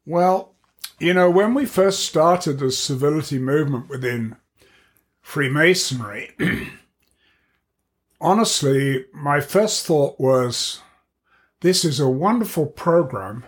Well, 0.05 0.53
you 0.99 1.13
know, 1.13 1.29
when 1.29 1.53
we 1.53 1.65
first 1.65 2.05
started 2.05 2.59
the 2.59 2.71
civility 2.71 3.37
movement 3.37 3.89
within 3.89 4.35
Freemasonry, 5.21 6.31
honestly, 8.21 9.05
my 9.13 9.39
first 9.39 9.85
thought 9.85 10.19
was 10.19 10.81
this 11.61 11.85
is 11.85 11.99
a 11.99 12.09
wonderful 12.09 12.65
program 12.65 13.43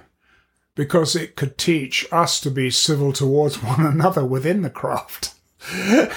because 0.76 1.16
it 1.16 1.36
could 1.36 1.58
teach 1.58 2.08
us 2.12 2.40
to 2.40 2.52
be 2.52 2.70
civil 2.70 3.12
towards 3.12 3.64
one 3.64 3.86
another 3.86 4.24
within 4.24 4.62
the 4.62 4.70
craft. 4.70 5.34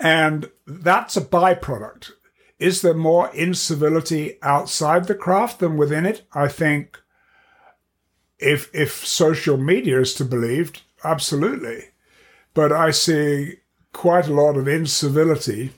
and 0.00 0.50
that's 0.66 1.16
a 1.16 1.20
byproduct. 1.20 2.12
Is 2.58 2.82
there 2.82 2.94
more 2.94 3.30
incivility 3.34 4.38
outside 4.42 5.06
the 5.06 5.14
craft 5.14 5.60
than 5.60 5.76
within 5.76 6.06
it? 6.06 6.22
I 6.32 6.48
think 6.48 7.00
if 8.38 8.70
if 8.74 9.06
social 9.06 9.56
media 9.56 10.00
is 10.00 10.14
to 10.14 10.24
be 10.24 10.30
believed, 10.30 10.82
absolutely. 11.04 11.90
But 12.54 12.72
I 12.72 12.90
see 12.90 13.56
quite 13.92 14.28
a 14.28 14.34
lot 14.34 14.56
of 14.56 14.68
incivility 14.68 15.72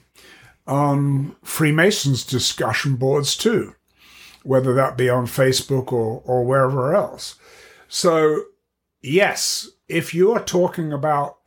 on 0.67 1.35
Freemasons 1.43 2.23
discussion 2.23 2.95
boards 2.95 3.35
too, 3.35 3.75
whether 4.43 4.73
that 4.73 4.97
be 4.97 5.09
on 5.09 5.25
Facebook 5.25 5.91
or, 5.91 6.21
or 6.25 6.43
wherever 6.43 6.95
else. 6.95 7.35
So, 7.87 8.43
yes, 9.01 9.69
if 9.87 10.13
you 10.13 10.31
are 10.31 10.43
talking 10.43 10.93
about 10.93 11.37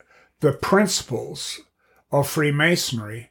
the 0.40 0.52
principles 0.52 1.60
of 2.10 2.28
Freemasonry 2.28 3.30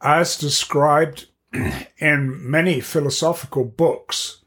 as 0.00 0.38
described 0.38 1.26
in 1.98 2.50
many 2.50 2.80
philosophical 2.80 3.64
books 3.64 4.42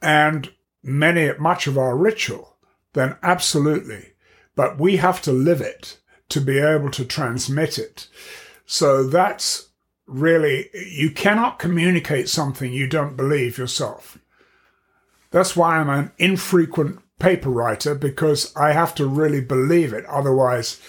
and 0.00 0.52
many 0.82 1.32
much 1.38 1.66
of 1.66 1.78
our 1.78 1.96
ritual, 1.96 2.56
then 2.92 3.16
absolutely. 3.22 4.12
But 4.54 4.78
we 4.78 4.96
have 4.96 5.22
to 5.22 5.32
live 5.32 5.60
it 5.60 5.98
to 6.28 6.40
be 6.40 6.58
able 6.58 6.90
to 6.90 7.04
transmit 7.04 7.78
it. 7.78 8.08
So 8.66 9.04
that's 9.04 9.68
really, 10.06 10.68
you 10.74 11.10
cannot 11.10 11.58
communicate 11.58 12.28
something 12.28 12.72
you 12.72 12.86
don't 12.86 13.16
believe 13.16 13.58
yourself. 13.58 14.18
That's 15.30 15.56
why 15.56 15.78
I'm 15.78 15.88
an 15.88 16.12
infrequent 16.18 17.00
paper 17.18 17.50
writer 17.50 17.94
because 17.94 18.54
I 18.56 18.72
have 18.72 18.94
to 18.96 19.06
really 19.06 19.40
believe 19.40 19.92
it. 19.92 20.04
Otherwise, 20.06 20.80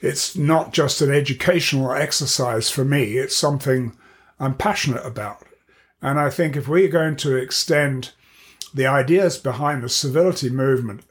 it's 0.00 0.36
not 0.36 0.72
just 0.72 1.00
an 1.00 1.10
educational 1.10 1.92
exercise 1.92 2.70
for 2.70 2.84
me. 2.84 3.16
It's 3.16 3.36
something 3.36 3.96
I'm 4.38 4.54
passionate 4.54 5.04
about. 5.04 5.44
And 6.02 6.20
I 6.20 6.30
think 6.30 6.56
if 6.56 6.68
we're 6.68 6.88
going 6.88 7.16
to 7.16 7.36
extend 7.36 8.12
the 8.74 8.86
ideas 8.86 9.38
behind 9.38 9.82
the 9.82 9.88
civility 9.88 10.50
movement 10.50 11.02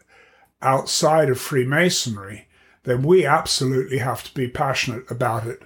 outside 0.62 1.30
of 1.30 1.40
Freemasonry, 1.40 2.48
then 2.84 3.04
we 3.04 3.26
absolutely 3.26 4.00
have 4.00 4.24
to 4.24 4.34
be 4.34 4.48
passionate 4.48 5.10
about 5.12 5.46
it 5.46 5.62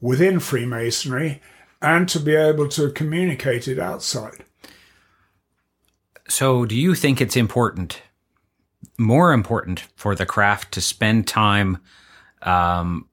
within 0.00 0.40
Freemasonry 0.40 1.40
and 1.80 2.08
to 2.08 2.18
be 2.18 2.34
able 2.34 2.68
to 2.68 2.90
communicate 2.90 3.68
it 3.68 3.78
outside. 3.78 4.44
So, 6.28 6.64
do 6.64 6.74
you 6.74 6.94
think 6.94 7.20
it's 7.20 7.36
important, 7.36 8.02
more 8.98 9.32
important, 9.32 9.84
for 9.94 10.14
the 10.14 10.26
craft 10.26 10.72
to 10.74 10.80
spend 10.80 11.28
time? 11.28 11.78
Um, 12.42 13.08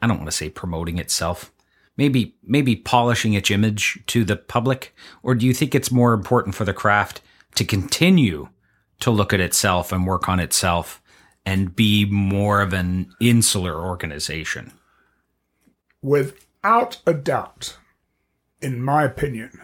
I 0.00 0.06
don't 0.06 0.18
want 0.18 0.30
to 0.30 0.36
say 0.36 0.50
promoting 0.50 0.98
itself, 0.98 1.52
maybe 1.96 2.36
maybe 2.42 2.76
polishing 2.76 3.32
its 3.32 3.50
image 3.50 4.02
to 4.08 4.24
the 4.24 4.36
public, 4.36 4.94
or 5.22 5.34
do 5.34 5.46
you 5.46 5.54
think 5.54 5.74
it's 5.74 5.90
more 5.90 6.12
important 6.12 6.54
for 6.54 6.64
the 6.64 6.74
craft 6.74 7.22
to 7.54 7.64
continue 7.64 8.48
to 9.00 9.10
look 9.10 9.32
at 9.32 9.40
itself 9.40 9.92
and 9.92 10.06
work 10.06 10.28
on 10.28 10.40
itself 10.40 11.02
and 11.44 11.74
be 11.74 12.04
more 12.04 12.60
of 12.60 12.72
an 12.72 13.12
insular 13.20 13.80
organization? 13.80 14.72
Without 16.00 17.00
a 17.06 17.14
doubt, 17.14 17.76
in 18.60 18.82
my 18.82 19.04
opinion, 19.04 19.60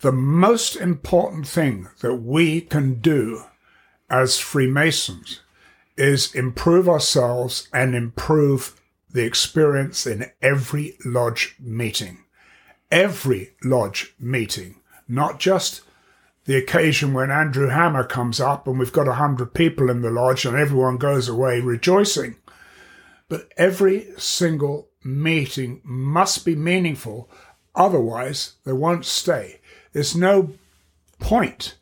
the 0.00 0.12
most 0.12 0.74
important 0.76 1.46
thing 1.46 1.88
that 2.00 2.16
we 2.16 2.60
can 2.60 2.94
do 3.00 3.44
as 4.10 4.38
Freemasons 4.38 5.40
is 5.96 6.34
improve 6.34 6.88
ourselves 6.88 7.68
and 7.72 7.94
improve 7.94 8.80
the 9.10 9.24
experience 9.24 10.06
in 10.06 10.30
every 10.40 10.96
lodge 11.04 11.54
meeting. 11.60 12.24
Every 12.90 13.54
lodge 13.62 14.14
meeting, 14.18 14.80
not 15.06 15.38
just 15.38 15.82
the 16.44 16.56
occasion 16.56 17.12
when 17.12 17.30
Andrew 17.30 17.68
Hammer 17.68 18.04
comes 18.04 18.40
up 18.40 18.66
and 18.66 18.78
we've 18.78 18.92
got 18.92 19.08
a 19.08 19.14
hundred 19.14 19.54
people 19.54 19.88
in 19.90 20.02
the 20.02 20.10
lodge 20.10 20.44
and 20.44 20.56
everyone 20.56 20.96
goes 20.96 21.28
away 21.28 21.60
rejoicing. 21.60 22.36
But 23.28 23.52
every 23.56 24.08
single 24.18 24.88
meeting 25.04 25.80
must 25.84 26.44
be 26.44 26.54
meaningful, 26.56 27.30
otherwise, 27.74 28.54
they 28.64 28.72
won't 28.72 29.04
stay. 29.04 29.60
There's 29.92 30.16
no 30.16 30.54
point 31.20 31.76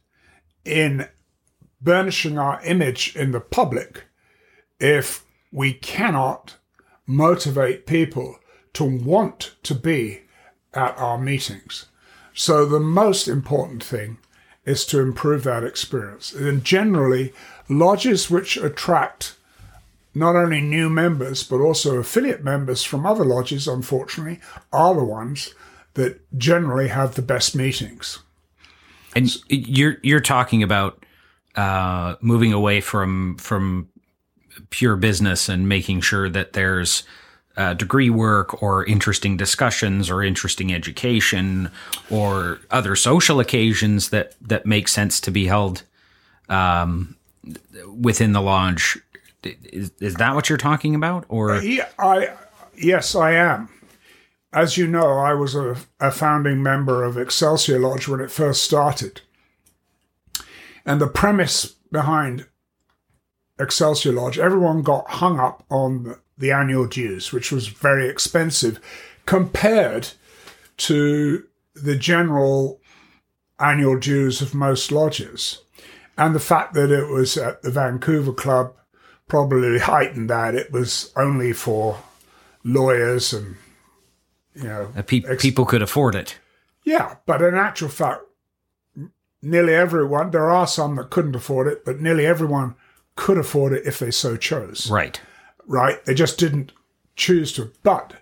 in 0.64 1.08
burnishing 1.80 2.38
our 2.38 2.60
image 2.62 3.16
in 3.16 3.32
the 3.32 3.40
public 3.40 4.04
if 4.78 5.24
we 5.50 5.72
cannot 5.72 6.56
motivate 7.06 7.86
people 7.86 8.36
to 8.74 8.84
want 8.84 9.54
to 9.62 9.74
be 9.74 10.22
at 10.74 10.96
our 10.98 11.18
meetings. 11.18 11.86
So, 12.34 12.64
the 12.64 12.80
most 12.80 13.26
important 13.26 13.82
thing 13.82 14.18
is 14.64 14.84
to 14.86 15.00
improve 15.00 15.44
that 15.44 15.64
experience. 15.64 16.32
And 16.32 16.64
generally, 16.64 17.32
lodges 17.68 18.30
which 18.30 18.56
attract 18.56 19.34
not 20.14 20.36
only 20.36 20.60
new 20.60 20.90
members, 20.90 21.42
but 21.42 21.60
also 21.60 21.96
affiliate 21.98 22.42
members 22.42 22.82
from 22.82 23.06
other 23.06 23.24
lodges, 23.24 23.68
unfortunately, 23.68 24.40
are 24.72 24.94
the 24.94 25.04
ones 25.04 25.54
that 25.94 26.20
generally 26.38 26.88
have 26.88 27.14
the 27.14 27.22
best 27.22 27.54
meetings. 27.54 28.18
And 29.14 29.34
you're 29.48 29.96
you're 30.02 30.20
talking 30.20 30.62
about 30.62 31.04
uh, 31.56 32.16
moving 32.20 32.52
away 32.52 32.80
from 32.80 33.36
from 33.36 33.88
pure 34.70 34.96
business 34.96 35.48
and 35.48 35.68
making 35.68 36.00
sure 36.00 36.28
that 36.28 36.52
there's 36.52 37.02
uh, 37.60 37.74
degree 37.74 38.08
work 38.08 38.62
or 38.62 38.86
interesting 38.86 39.36
discussions 39.36 40.08
or 40.08 40.22
interesting 40.22 40.72
education 40.72 41.70
or 42.10 42.58
other 42.70 42.96
social 42.96 43.38
occasions 43.38 44.08
that 44.08 44.34
that 44.40 44.64
make 44.64 44.88
sense 44.88 45.20
to 45.20 45.30
be 45.30 45.44
held 45.46 45.82
um, 46.48 47.16
within 48.00 48.32
the 48.32 48.40
lodge. 48.40 48.98
Is, 49.44 49.92
is 50.00 50.14
that 50.14 50.34
what 50.34 50.48
you're 50.48 50.56
talking 50.56 50.94
about? 50.94 51.26
Or 51.28 51.50
uh, 51.50 51.60
yeah, 51.60 51.88
I 51.98 52.30
yes, 52.78 53.14
I 53.14 53.32
am. 53.32 53.68
As 54.54 54.78
you 54.78 54.86
know, 54.86 55.18
I 55.18 55.34
was 55.34 55.54
a, 55.54 55.76
a 56.00 56.10
founding 56.10 56.62
member 56.62 57.04
of 57.04 57.18
Excelsior 57.18 57.78
Lodge 57.78 58.08
when 58.08 58.20
it 58.20 58.30
first 58.30 58.62
started, 58.62 59.20
and 60.86 60.98
the 60.98 61.08
premise 61.08 61.76
behind 61.92 62.46
Excelsior 63.58 64.12
Lodge, 64.12 64.38
everyone 64.38 64.80
got 64.80 65.10
hung 65.10 65.38
up 65.38 65.62
on 65.68 66.16
the 66.40 66.50
annual 66.50 66.86
dues, 66.86 67.32
which 67.32 67.52
was 67.52 67.68
very 67.68 68.08
expensive 68.08 68.80
compared 69.26 70.08
to 70.78 71.44
the 71.74 71.94
general 71.94 72.80
annual 73.60 73.98
dues 73.98 74.40
of 74.40 74.54
most 74.54 74.90
lodges. 74.90 75.62
And 76.16 76.34
the 76.34 76.40
fact 76.40 76.74
that 76.74 76.90
it 76.90 77.08
was 77.08 77.36
at 77.36 77.62
the 77.62 77.70
Vancouver 77.70 78.32
Club 78.32 78.74
probably 79.28 79.78
heightened 79.78 80.28
that. 80.30 80.54
It 80.54 80.72
was 80.72 81.12
only 81.14 81.52
for 81.52 82.02
lawyers 82.64 83.32
and, 83.32 83.56
you 84.54 84.64
know. 84.64 84.92
Uh, 84.96 85.02
pe- 85.02 85.22
ex- 85.28 85.42
people 85.42 85.66
could 85.66 85.82
afford 85.82 86.14
it. 86.14 86.38
Yeah, 86.84 87.16
but 87.26 87.42
in 87.42 87.54
actual 87.54 87.90
fact, 87.90 88.22
nearly 89.42 89.74
everyone, 89.74 90.30
there 90.30 90.50
are 90.50 90.66
some 90.66 90.96
that 90.96 91.10
couldn't 91.10 91.36
afford 91.36 91.68
it, 91.68 91.84
but 91.84 92.00
nearly 92.00 92.26
everyone 92.26 92.74
could 93.14 93.36
afford 93.36 93.74
it 93.74 93.86
if 93.86 93.98
they 93.98 94.10
so 94.10 94.36
chose. 94.36 94.90
Right 94.90 95.20
right? 95.70 96.04
They 96.04 96.14
just 96.14 96.36
didn't 96.36 96.72
choose 97.14 97.52
to. 97.52 97.70
But 97.84 98.14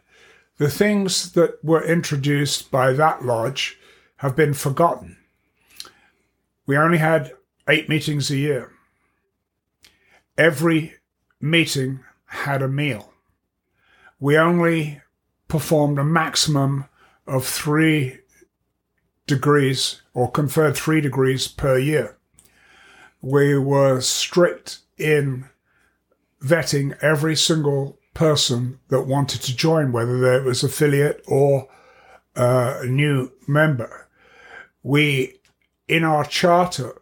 the 0.58 0.68
things 0.68 1.32
that 1.32 1.64
were 1.64 1.82
introduced 1.82 2.70
by 2.70 2.92
that 2.92 3.24
lodge 3.24 3.78
have 4.18 4.37
been 4.37 4.52
forgotten. 4.52 5.16
We 6.66 6.76
only 6.76 6.99
had 6.99 7.32
eight 7.66 7.88
meetings 7.88 8.30
a 8.30 8.36
year. 8.36 8.72
Every 10.36 10.94
meeting 11.40 12.01
had 12.26 12.61
a 12.61 12.68
meal. 12.68 13.14
We 14.20 14.36
only 14.36 15.01
performed 15.49 15.99
a 15.99 16.05
maximum 16.05 16.84
of 17.26 17.46
three 17.46 18.18
degrees 19.26 20.03
or 20.12 20.30
conferred 20.30 20.76
three 20.76 21.01
degrees 21.01 21.49
per 21.49 21.78
year. 21.78 22.18
We 23.22 23.57
were 23.57 24.03
strict 24.03 24.80
in 24.99 25.49
vetting 26.43 26.97
every 27.03 27.36
single 27.36 27.99
person 28.14 28.78
that 28.89 29.03
wanted 29.03 29.43
to 29.43 29.55
join, 29.55 29.93
whether 29.93 30.32
it 30.34 30.45
was 30.45 30.64
affiliate 30.64 31.22
or 31.26 31.68
uh, 32.36 32.78
a 32.82 32.86
new 32.86 33.30
member. 33.47 34.09
We, 34.82 35.41
in 35.86 36.05
our 36.05 36.24
charter, 36.24 37.01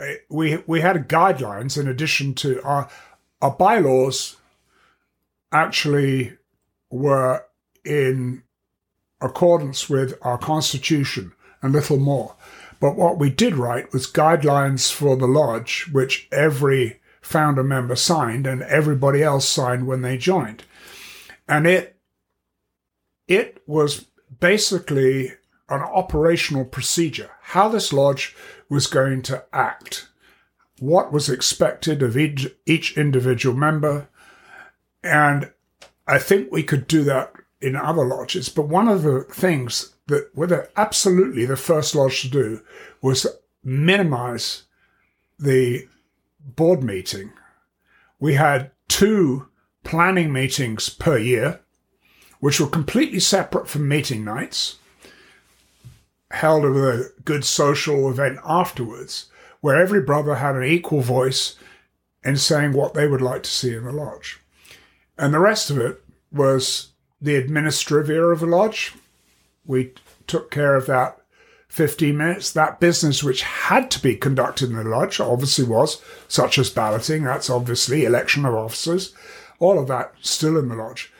eh, 0.00 0.16
we 0.28 0.62
we 0.66 0.80
had 0.80 1.08
guidelines 1.08 1.78
in 1.78 1.88
addition 1.88 2.34
to 2.34 2.62
our 2.62 2.88
our 3.40 3.52
bylaws. 3.52 4.36
Actually, 5.52 6.36
were 6.90 7.44
in 7.84 8.42
accordance 9.20 9.88
with 9.88 10.18
our 10.22 10.38
constitution 10.38 11.32
and 11.62 11.72
little 11.72 11.98
more. 11.98 12.36
But 12.80 12.96
what 12.96 13.18
we 13.18 13.30
did 13.30 13.54
write 13.54 13.92
was 13.92 14.06
guidelines 14.06 14.92
for 14.92 15.16
the 15.16 15.26
lodge, 15.26 15.88
which 15.92 16.28
every 16.30 17.00
founder 17.26 17.64
member 17.64 17.96
signed 17.96 18.46
and 18.46 18.62
everybody 18.62 19.22
else 19.22 19.48
signed 19.48 19.86
when 19.86 20.02
they 20.02 20.16
joined. 20.16 20.64
And 21.48 21.66
it 21.66 21.96
it 23.26 23.62
was 23.66 24.06
basically 24.40 25.32
an 25.68 25.80
operational 25.80 26.64
procedure, 26.64 27.30
how 27.42 27.68
this 27.68 27.92
lodge 27.92 28.36
was 28.68 28.86
going 28.86 29.22
to 29.22 29.44
act, 29.52 30.08
what 30.78 31.12
was 31.12 31.28
expected 31.28 32.02
of 32.02 32.16
each, 32.16 32.48
each 32.66 32.96
individual 32.96 33.56
member. 33.56 34.08
And 35.02 35.50
I 36.06 36.18
think 36.18 36.52
we 36.52 36.62
could 36.62 36.86
do 36.86 37.02
that 37.04 37.32
in 37.60 37.74
other 37.74 38.04
lodges. 38.04 38.48
But 38.48 38.68
one 38.68 38.86
of 38.86 39.02
the 39.02 39.22
things 39.22 39.96
that 40.06 40.30
were 40.36 40.70
absolutely 40.76 41.46
the 41.46 41.56
first 41.56 41.96
lodge 41.96 42.22
to 42.22 42.28
do 42.28 42.60
was 43.02 43.26
minimize 43.64 44.62
the 45.38 45.88
board 46.54 46.82
meeting. 46.82 47.32
We 48.18 48.34
had 48.34 48.70
two 48.88 49.48
planning 49.84 50.32
meetings 50.32 50.88
per 50.88 51.18
year, 51.18 51.60
which 52.40 52.60
were 52.60 52.66
completely 52.66 53.20
separate 53.20 53.68
from 53.68 53.88
meeting 53.88 54.24
nights, 54.24 54.76
held 56.30 56.64
with 56.64 56.76
a 56.76 57.12
good 57.24 57.44
social 57.44 58.10
event 58.10 58.38
afterwards, 58.44 59.26
where 59.60 59.80
every 59.80 60.00
brother 60.00 60.36
had 60.36 60.54
an 60.54 60.64
equal 60.64 61.00
voice 61.00 61.56
in 62.24 62.36
saying 62.36 62.72
what 62.72 62.94
they 62.94 63.06
would 63.06 63.22
like 63.22 63.42
to 63.42 63.50
see 63.50 63.74
in 63.74 63.84
the 63.84 63.92
lodge. 63.92 64.40
And 65.18 65.32
the 65.32 65.38
rest 65.38 65.70
of 65.70 65.78
it 65.78 66.02
was 66.32 66.92
the 67.20 67.40
administrivia 67.40 68.32
of 68.32 68.40
the 68.40 68.46
lodge. 68.46 68.92
We 69.64 69.94
took 70.26 70.50
care 70.50 70.74
of 70.74 70.86
that 70.86 71.18
15 71.76 72.16
minutes. 72.16 72.52
That 72.52 72.80
business 72.80 73.22
which 73.22 73.42
had 73.42 73.90
to 73.90 74.00
be 74.00 74.16
conducted 74.16 74.70
in 74.70 74.76
the 74.76 74.84
lodge 74.84 75.20
obviously 75.20 75.66
was, 75.66 76.00
such 76.26 76.58
as 76.58 76.70
balloting, 76.70 77.24
that's 77.24 77.50
obviously 77.50 78.04
election 78.04 78.46
of 78.46 78.54
officers, 78.54 79.14
all 79.58 79.78
of 79.78 79.86
that 79.88 80.14
still 80.22 80.58
in 80.58 80.68
the 80.68 80.74
lodge. 80.74 81.12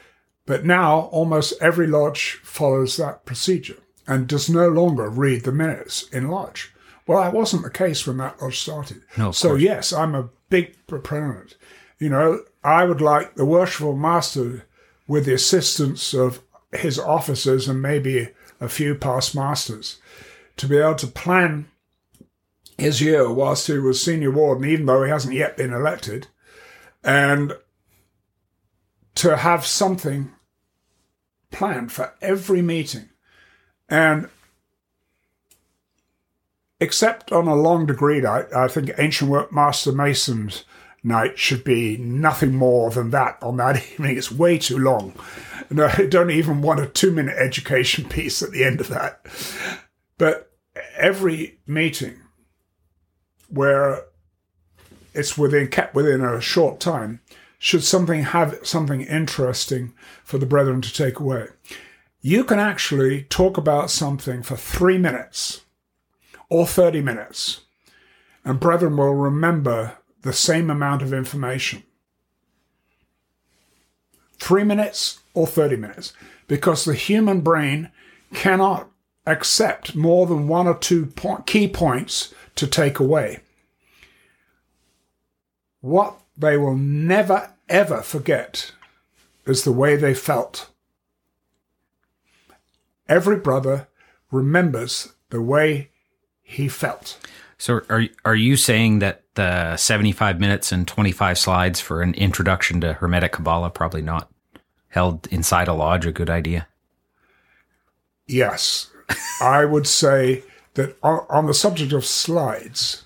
But 0.46 0.64
now 0.64 1.00
almost 1.12 1.60
every 1.60 1.86
lodge 1.86 2.40
follows 2.42 2.96
that 2.96 3.26
procedure 3.26 3.76
and 4.06 4.26
does 4.26 4.48
no 4.48 4.68
longer 4.68 5.10
read 5.10 5.44
the 5.44 5.52
minutes 5.52 6.08
in 6.08 6.28
lodge. 6.28 6.72
Well, 7.06 7.22
that 7.22 7.34
wasn't 7.34 7.62
the 7.62 7.70
case 7.70 8.06
when 8.06 8.16
that 8.16 8.40
lodge 8.40 8.58
started. 8.58 9.02
No, 9.18 9.32
so, 9.32 9.50
course. 9.50 9.62
yes, 9.62 9.92
I'm 9.92 10.14
a 10.14 10.30
big 10.48 10.74
proponent. 10.86 11.56
You 11.98 12.08
know, 12.08 12.40
I 12.64 12.84
would 12.84 13.00
like 13.00 13.34
the 13.34 13.44
worshipful 13.44 13.96
master, 13.96 14.64
with 15.06 15.26
the 15.26 15.34
assistance 15.34 16.14
of 16.14 16.40
his 16.72 16.98
officers 16.98 17.68
and 17.68 17.80
maybe 17.80 18.28
a 18.60 18.68
few 18.68 18.94
past 18.94 19.34
masters, 19.34 19.98
to 20.56 20.66
be 20.66 20.76
able 20.76 20.94
to 20.96 21.06
plan 21.06 21.68
his 22.78 23.00
year 23.00 23.30
whilst 23.32 23.66
he 23.66 23.78
was 23.78 24.02
senior 24.02 24.30
warden, 24.30 24.68
even 24.68 24.86
though 24.86 25.02
he 25.02 25.10
hasn't 25.10 25.34
yet 25.34 25.56
been 25.56 25.72
elected, 25.72 26.28
and 27.02 27.56
to 29.14 29.36
have 29.36 29.66
something 29.66 30.30
planned 31.50 31.92
for 31.92 32.12
every 32.20 32.60
meeting. 32.62 33.08
And 33.88 34.28
except 36.80 37.32
on 37.32 37.48
a 37.48 37.54
long 37.54 37.86
degree 37.86 38.20
night, 38.20 38.46
I 38.54 38.68
think 38.68 38.90
Ancient 38.98 39.30
Work 39.30 39.52
Master 39.52 39.92
Mason's 39.92 40.64
night 41.02 41.38
should 41.38 41.64
be 41.64 41.96
nothing 41.96 42.54
more 42.54 42.90
than 42.90 43.10
that 43.10 43.38
on 43.42 43.56
that 43.56 43.76
evening. 43.92 44.18
It's 44.18 44.32
way 44.32 44.58
too 44.58 44.78
long. 44.78 45.14
No, 45.70 45.86
I 45.86 46.06
don't 46.10 46.30
even 46.30 46.62
want 46.62 46.80
a 46.80 46.86
two 46.86 47.12
minute 47.12 47.36
education 47.38 48.04
piece 48.08 48.42
at 48.42 48.50
the 48.50 48.64
end 48.64 48.80
of 48.80 48.88
that. 48.88 49.20
But 50.18 50.50
every 50.96 51.58
meeting 51.66 52.20
where 53.48 54.04
it's 55.14 55.38
within 55.38 55.68
kept 55.68 55.94
within 55.94 56.20
a 56.20 56.40
short 56.40 56.80
time 56.80 57.20
should 57.58 57.84
something 57.84 58.22
have 58.22 58.58
something 58.62 59.00
interesting 59.00 59.94
for 60.24 60.38
the 60.38 60.46
brethren 60.46 60.82
to 60.82 60.92
take 60.92 61.18
away. 61.18 61.46
You 62.20 62.44
can 62.44 62.58
actually 62.58 63.22
talk 63.24 63.56
about 63.56 63.90
something 63.90 64.42
for 64.42 64.56
three 64.56 64.98
minutes 64.98 65.62
or 66.48 66.66
30 66.66 67.00
minutes, 67.00 67.62
and 68.44 68.60
brethren 68.60 68.96
will 68.96 69.14
remember 69.14 69.98
the 70.22 70.32
same 70.32 70.70
amount 70.70 71.02
of 71.02 71.12
information. 71.12 71.82
Three 74.38 74.64
minutes 74.64 75.20
or 75.34 75.46
30 75.46 75.76
minutes, 75.76 76.12
because 76.46 76.84
the 76.84 76.94
human 76.94 77.40
brain 77.40 77.90
cannot 78.34 78.90
accept 79.26 79.94
more 79.94 80.26
than 80.26 80.48
one 80.48 80.66
or 80.66 80.78
two 80.78 81.12
key 81.46 81.68
points 81.68 82.34
to 82.54 82.66
take 82.66 82.98
away. 82.98 83.40
What 85.80 86.20
they 86.36 86.56
will 86.56 86.76
never, 86.76 87.50
ever 87.68 88.02
forget 88.02 88.72
is 89.46 89.64
the 89.64 89.72
way 89.72 89.96
they 89.96 90.14
felt. 90.14 90.70
Every 93.08 93.36
brother 93.36 93.88
remembers 94.30 95.12
the 95.30 95.40
way 95.40 95.90
he 96.42 96.68
felt. 96.68 97.18
So 97.58 97.80
are 97.88 98.04
are 98.24 98.34
you 98.34 98.56
saying 98.56 98.98
that 98.98 99.22
the 99.34 99.76
75 99.76 100.40
minutes 100.40 100.72
and 100.72 100.86
25 100.86 101.38
slides 101.38 101.80
for 101.80 102.02
an 102.02 102.14
introduction 102.14 102.80
to 102.82 102.94
Hermetic 102.94 103.32
Kabbalah 103.32 103.70
probably 103.70 104.02
not 104.02 104.30
held 104.88 105.26
inside 105.28 105.68
a 105.68 105.72
lodge 105.72 106.06
a 106.06 106.12
good 106.12 106.30
idea? 106.30 106.66
Yes. 108.26 108.90
I 109.40 109.64
would 109.64 109.86
say 109.86 110.42
that 110.74 110.96
on, 111.02 111.26
on 111.28 111.46
the 111.46 111.54
subject 111.54 111.92
of 111.92 112.04
slides, 112.04 113.04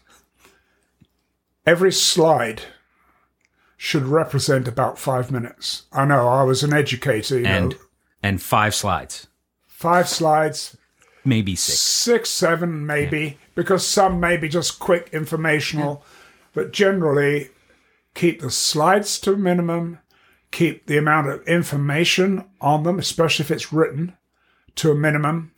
every 1.66 1.92
slide 1.92 2.62
should 3.76 4.04
represent 4.04 4.68
about 4.68 4.98
five 4.98 5.30
minutes. 5.30 5.84
I 5.92 6.04
know 6.04 6.28
I 6.28 6.42
was 6.42 6.62
an 6.62 6.72
educator, 6.72 7.38
you 7.38 7.46
And 7.46 7.70
know, 7.70 7.76
and 8.22 8.42
five 8.42 8.74
slides, 8.74 9.26
five 9.66 10.08
slides, 10.08 10.76
maybe 11.24 11.56
six. 11.56 11.80
six, 11.80 12.30
seven, 12.30 12.86
maybe, 12.86 13.38
because 13.54 13.86
some 13.86 14.20
may 14.20 14.36
be 14.36 14.48
just 14.48 14.78
quick 14.78 15.08
informational, 15.12 16.04
but 16.52 16.72
generally 16.72 17.48
keep 18.14 18.40
the 18.40 18.50
slides 18.50 19.18
to 19.20 19.32
a 19.32 19.36
minimum, 19.36 19.98
keep 20.50 20.86
the 20.86 20.98
amount 20.98 21.28
of 21.28 21.46
information 21.46 22.44
on 22.60 22.82
them, 22.82 22.98
especially 22.98 23.44
if 23.44 23.50
it's 23.50 23.72
written, 23.72 24.16
to 24.74 24.90
a 24.90 24.94
minimum, 24.94 25.52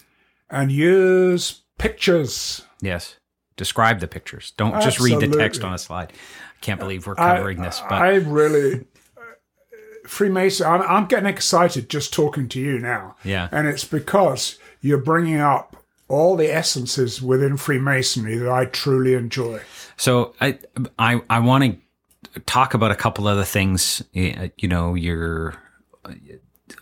and 0.52 0.70
use 0.70 1.62
pictures. 1.78 2.64
Yes. 2.80 3.16
Describe 3.56 3.98
the 3.98 4.06
pictures. 4.06 4.52
Don't 4.56 4.80
just 4.80 5.00
read 5.00 5.18
the 5.18 5.28
text 5.28 5.64
on 5.64 5.74
a 5.74 5.78
slide. 5.78 6.12
I 6.12 6.58
can't 6.60 6.78
believe 6.78 7.06
we're 7.06 7.16
covering 7.16 7.60
this, 7.60 7.82
but 7.88 8.00
I 8.00 8.14
really. 8.14 8.86
Freemason, 10.06 10.66
I'm, 10.66 10.82
I'm 10.82 11.06
getting 11.06 11.28
excited 11.28 11.88
just 11.88 12.12
talking 12.12 12.48
to 12.48 12.60
you 12.60 12.78
now. 12.78 13.14
Yeah. 13.24 13.48
And 13.52 13.68
it's 13.68 13.84
because 13.84 14.58
you're 14.80 14.98
bringing 14.98 15.38
up 15.38 15.76
all 16.08 16.34
the 16.34 16.52
essences 16.52 17.22
within 17.22 17.56
Freemasonry 17.56 18.36
that 18.36 18.50
I 18.50 18.64
truly 18.64 19.14
enjoy. 19.14 19.60
So 19.96 20.34
I 20.40 20.58
I 20.98 21.22
I 21.30 21.38
want 21.38 21.80
to 22.34 22.40
talk 22.40 22.74
about 22.74 22.90
a 22.90 22.96
couple 22.96 23.28
other 23.28 23.44
things. 23.44 24.02
Uh, 24.16 24.48
You 24.56 24.68
know, 24.68 24.94
you're 24.94 25.54
uh, 26.04 26.14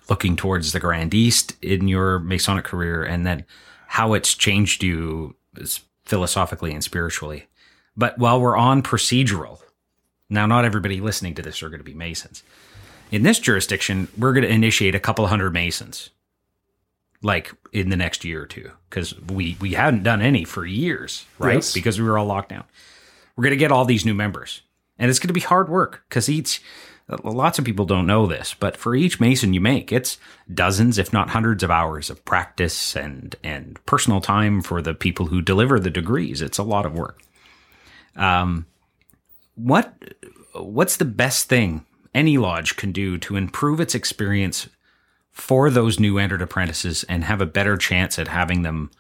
looking 0.09 0.37
towards 0.37 0.73
the 0.73 0.81
Grand 0.81 1.15
East 1.15 1.57
in 1.63 1.89
your 1.89 2.19
Masonic 2.19 2.65
career, 2.65 3.05
and 3.05 3.27
then 3.27 3.45
how 3.87 4.15
it's 4.15 4.35
changed 4.35 4.83
you 4.83 5.37
philosophically 6.05 6.73
and 6.73 6.83
spiritually. 6.83 7.47
But 7.97 8.19
while 8.19 8.41
we're 8.41 8.57
on 8.57 8.83
procedural, 8.83 9.61
now 10.29 10.47
not 10.47 10.65
everybody 10.65 11.01
listening 11.01 11.35
to 11.35 11.43
this 11.43 11.63
are 11.63 11.69
going 11.69 11.81
to 11.81 11.85
be 11.85 11.95
Masons. 11.95 12.43
In 13.11 13.25
this 13.25 13.39
jurisdiction, 13.39 14.09
we're 14.17 14.33
going 14.33 14.45
to 14.45 14.53
initiate 14.53 14.95
a 14.95 15.01
couple 15.01 15.27
hundred 15.27 15.53
Masons, 15.53 16.11
like 17.23 17.53
in 17.73 17.91
the 17.91 17.97
next 17.97 18.25
year 18.25 18.43
or 18.43 18.47
two, 18.47 18.71
because 18.89 19.19
we 19.23 19.57
we 19.61 19.73
hadn't 19.73 20.05
done 20.05 20.23
any 20.23 20.45
for 20.45 20.65
years, 20.65 21.27
right? 21.39 21.55
Yes. 21.55 21.75
Because 21.75 22.01
we 22.01 22.07
were 22.07 22.19
all 22.19 22.27
locked 22.27 22.51
down 22.51 22.65
we're 23.41 23.45
going 23.45 23.53
to 23.53 23.57
get 23.57 23.73
all 23.73 23.87
these 23.87 24.05
new 24.05 24.13
members 24.13 24.61
and 24.99 25.09
it's 25.09 25.19
going 25.19 25.29
to 25.29 25.33
be 25.33 25.41
hard 25.41 25.71
work 25.71 26.05
because 26.07 26.29
each 26.29 26.63
lots 27.25 27.59
of 27.59 27.65
people 27.65 27.85
don't 27.85 28.07
know 28.07 28.27
this 28.27 28.55
but 28.59 28.77
for 28.77 28.95
each 28.95 29.19
mason 29.21 29.53
you 29.53 29.61
make 29.61 29.93
it's 29.93 30.19
dozens 30.53 30.99
if 30.99 31.13
not 31.13 31.31
hundreds 31.31 31.63
of 31.63 31.71
hours 31.71 32.11
of 32.11 32.25
practice 32.25 32.97
and 32.97 33.37
and 33.43 33.85
personal 33.87 34.21
time 34.21 34.63
for 34.63 34.81
the 34.81 34.95
people 34.95 35.27
who 35.27 35.43
deliver 35.43 35.79
the 35.79 35.91
degrees. 35.91 36.43
It's 36.43 36.59
a 36.59 36.63
lot 36.63 36.87
of 36.87 36.95
work. 36.95 37.21
Um 38.17 38.67
what 39.55 39.95
what's 40.55 40.97
the 40.97 41.05
best 41.05 41.49
thing 41.49 41.85
any 42.15 42.39
lodge 42.39 42.77
can 42.77 42.93
do 42.93 43.19
to 43.19 43.37
improve 43.37 43.81
its 43.81 43.95
experience 43.95 44.69
for 45.31 45.71
those 45.71 46.01
new 46.01 46.19
entered 46.19 46.43
apprentices 46.43 47.05
and 47.05 47.25
have 47.25 47.41
a 47.41 47.47
better 47.47 47.77
chance 47.77 48.19
at 48.19 48.29
having 48.29 48.63
them 48.63 48.91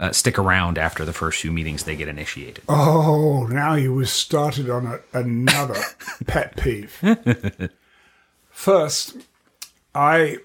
uh, 0.00 0.10
stick 0.10 0.38
around 0.38 0.78
after 0.78 1.04
the 1.04 1.12
first 1.12 1.40
few 1.40 1.52
meetings 1.52 1.84
they 1.84 1.94
get 1.94 2.08
initiated 2.08 2.64
Oh, 2.68 3.46
now 3.46 3.74
you 3.74 3.94
was 3.94 4.10
started 4.10 4.68
on 4.68 4.86
a, 4.86 5.00
another 5.12 5.80
pet 6.26 6.56
peeve. 6.56 7.00
First, 8.50 9.16
I 9.94 10.38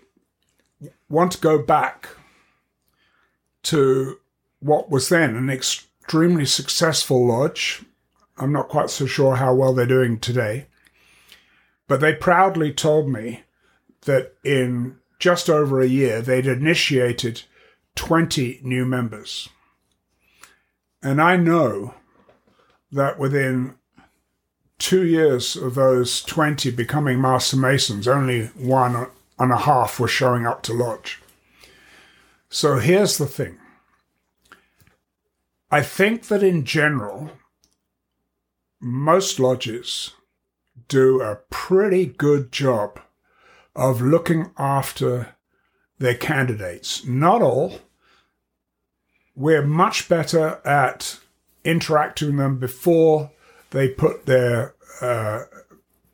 want 1.10 1.32
to 1.34 1.38
go 1.40 1.58
back 1.58 2.10
to 3.64 4.20
what 4.60 4.90
was 4.90 5.10
then 5.10 5.36
an 5.36 5.50
extremely 5.50 6.46
successful 6.46 7.26
lodge. 7.26 7.84
I'm 8.38 8.52
not 8.52 8.70
quite 8.70 8.90
so 8.90 9.06
sure 9.06 9.36
how 9.36 9.54
well 9.54 9.74
they're 9.74 9.86
doing 9.86 10.20
today. 10.20 10.68
But 11.88 12.02
they 12.02 12.14
proudly 12.14 12.74
told 12.74 13.08
me 13.08 13.44
that 14.02 14.34
in 14.44 14.98
just 15.20 15.50
over 15.50 15.82
a 15.82 15.88
year, 15.88 16.22
they'd 16.22 16.48
initiated 16.48 17.44
20 17.96 18.62
new 18.64 18.86
members. 18.86 19.50
And 21.02 21.22
I 21.22 21.38
know 21.38 21.94
that 22.92 23.20
within 23.20 23.76
two 24.78 25.06
years 25.06 25.56
of 25.56 25.76
those 25.76 26.22
20 26.24 26.72
becoming 26.72 27.22
Master 27.22 27.58
Masons, 27.58 28.08
only 28.08 28.48
one 28.48 29.08
and 29.40 29.52
a 29.52 29.58
half 29.58 30.00
were 30.00 30.08
showing 30.08 30.46
up 30.46 30.64
to 30.64 30.74
lodge. 30.74 31.22
So 32.50 32.78
here's 32.78 33.18
the 33.18 33.26
thing 33.26 33.58
I 35.72 35.82
think 35.82 36.28
that 36.28 36.44
in 36.44 36.64
general, 36.64 37.32
most 38.80 39.40
lodges 39.40 40.12
do 40.88 41.22
a 41.22 41.40
pretty 41.50 42.06
good 42.06 42.52
job 42.52 43.00
of 43.76 44.02
looking 44.02 44.52
after 44.58 45.36
their 45.98 46.16
candidates. 46.16 47.06
Not 47.06 47.42
all. 47.42 47.80
We're 49.36 49.66
much 49.66 50.08
better 50.08 50.62
at 50.66 51.20
interacting 51.64 52.38
them 52.38 52.58
before 52.58 53.32
they 53.72 53.90
put 53.90 54.26
their 54.26 54.76
uh, 55.02 55.44